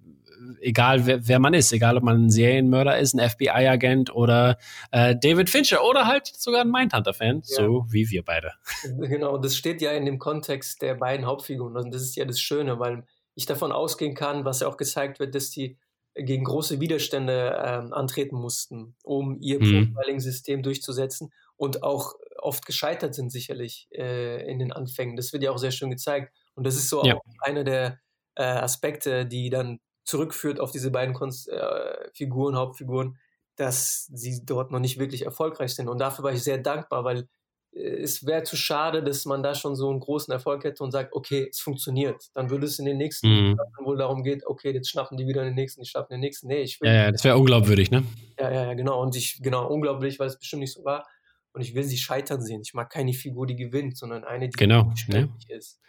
[0.61, 4.57] egal wer, wer, man ist, egal ob man ein Serienmörder ist, ein FBI-Agent oder
[4.91, 7.41] äh, David Fincher oder halt sogar ein Mindhunter-Fan, ja.
[7.43, 8.53] so wie wir beide.
[8.83, 12.39] Genau, das steht ja in dem Kontext der beiden Hauptfiguren und das ist ja das
[12.39, 13.03] Schöne, weil
[13.35, 15.77] ich davon ausgehen kann, was ja auch gezeigt wird, dass die
[16.15, 19.93] gegen große Widerstände ähm, antreten mussten, um ihr mhm.
[19.93, 25.15] Profiling-System durchzusetzen und auch oft gescheitert sind sicherlich äh, in den Anfängen.
[25.15, 26.33] Das wird ja auch sehr schön gezeigt.
[26.55, 27.15] Und das ist so ja.
[27.15, 27.99] auch einer der
[28.35, 29.79] äh, Aspekte, die dann
[30.09, 33.17] zurückführt auf diese beiden Kunst, äh, Figuren, Hauptfiguren,
[33.55, 35.87] dass sie dort noch nicht wirklich erfolgreich sind.
[35.87, 37.27] Und dafür war ich sehr dankbar, weil
[37.73, 40.91] äh, es wäre zu schade, dass man da schon so einen großen Erfolg hätte und
[40.91, 42.29] sagt, okay, es funktioniert.
[42.33, 43.57] Dann würde es in den nächsten mhm.
[43.83, 46.47] wohl darum geht, okay, jetzt schnappen die wieder den nächsten, die schnappen den nächsten.
[46.47, 46.89] Nee, ich will.
[46.89, 48.03] Ja, ja das wäre unglaubwürdig, ne?
[48.39, 49.01] Ja, ja, ja, genau.
[49.01, 51.05] Und ich, genau, unglaublich, weil es bestimmt nicht so war.
[51.53, 52.61] Und ich will sie scheitern sehen.
[52.61, 55.29] Ich mag keine Figur, die gewinnt, sondern eine, die genau, ne?
[55.49, 55.79] ist.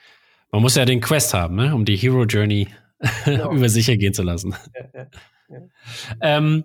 [0.52, 1.74] Man muss ja den Quest haben, ne?
[1.74, 2.68] um die Hero Journey
[3.24, 3.52] genau.
[3.54, 4.54] über sich ergehen zu lassen.
[4.94, 5.06] Ja,
[5.48, 5.60] ja.
[6.20, 6.64] Ähm,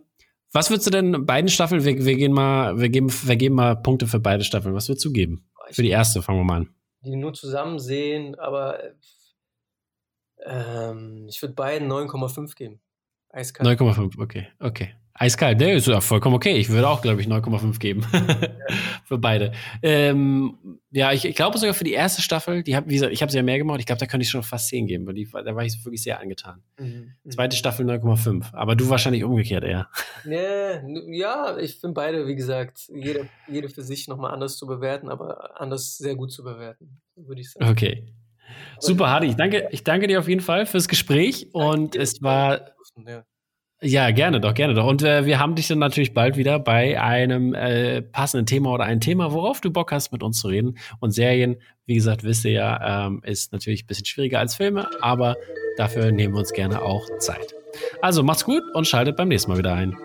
[0.52, 3.76] was würdest du denn beiden Staffeln, wir, wir, gehen mal, wir, geben, wir geben mal
[3.76, 4.74] Punkte für beide Staffeln.
[4.74, 5.46] Was würdest du geben?
[5.72, 6.70] Für die erste, fangen wir mal an.
[7.02, 8.80] Die nur zusammen sehen, aber
[10.46, 12.80] ähm, ich würde beiden 9,5 geben.
[13.34, 14.96] 9,5, okay, okay.
[15.18, 15.72] Eiskalt, ne?
[15.72, 16.58] Ist ja vollkommen okay.
[16.58, 18.06] Ich würde auch, glaube ich, 9,5 geben.
[19.06, 19.54] für beide.
[19.82, 20.58] Ähm,
[20.92, 23.32] ja, ich, ich, glaube sogar für die erste Staffel, die hab, wie gesagt, ich habe
[23.32, 23.80] sie ja mehr gemacht.
[23.80, 26.04] Ich glaube, da könnte ich schon fast 10 geben, weil die, da war ich wirklich
[26.04, 26.62] sehr angetan.
[26.78, 27.14] Mhm.
[27.24, 27.32] mhm.
[27.32, 28.54] Zweite Staffel 9,5.
[28.54, 29.90] Aber du wahrscheinlich umgekehrt eher.
[30.26, 35.08] Nee, ja, ich finde beide, wie gesagt, jede, jede für sich nochmal anders zu bewerten,
[35.08, 37.70] aber anders sehr gut zu bewerten, würde ich sagen.
[37.70, 38.08] Okay.
[38.80, 39.28] Super, Hardy.
[39.28, 41.50] Ich danke, ich danke dir auf jeden Fall fürs Gespräch.
[41.54, 42.72] Und es war.
[43.06, 43.24] Ja.
[43.88, 44.88] Ja, gerne doch, gerne doch.
[44.88, 48.86] Und äh, wir haben dich dann natürlich bald wieder bei einem äh, passenden Thema oder
[48.86, 50.80] ein Thema, worauf du Bock hast, mit uns zu reden.
[51.00, 54.90] Und Serien, wie gesagt, wisst ihr ja, ähm, ist natürlich ein bisschen schwieriger als Filme,
[55.02, 55.36] aber
[55.78, 57.54] dafür nehmen wir uns gerne auch Zeit.
[58.02, 59.96] Also macht's gut und schaltet beim nächsten Mal wieder ein.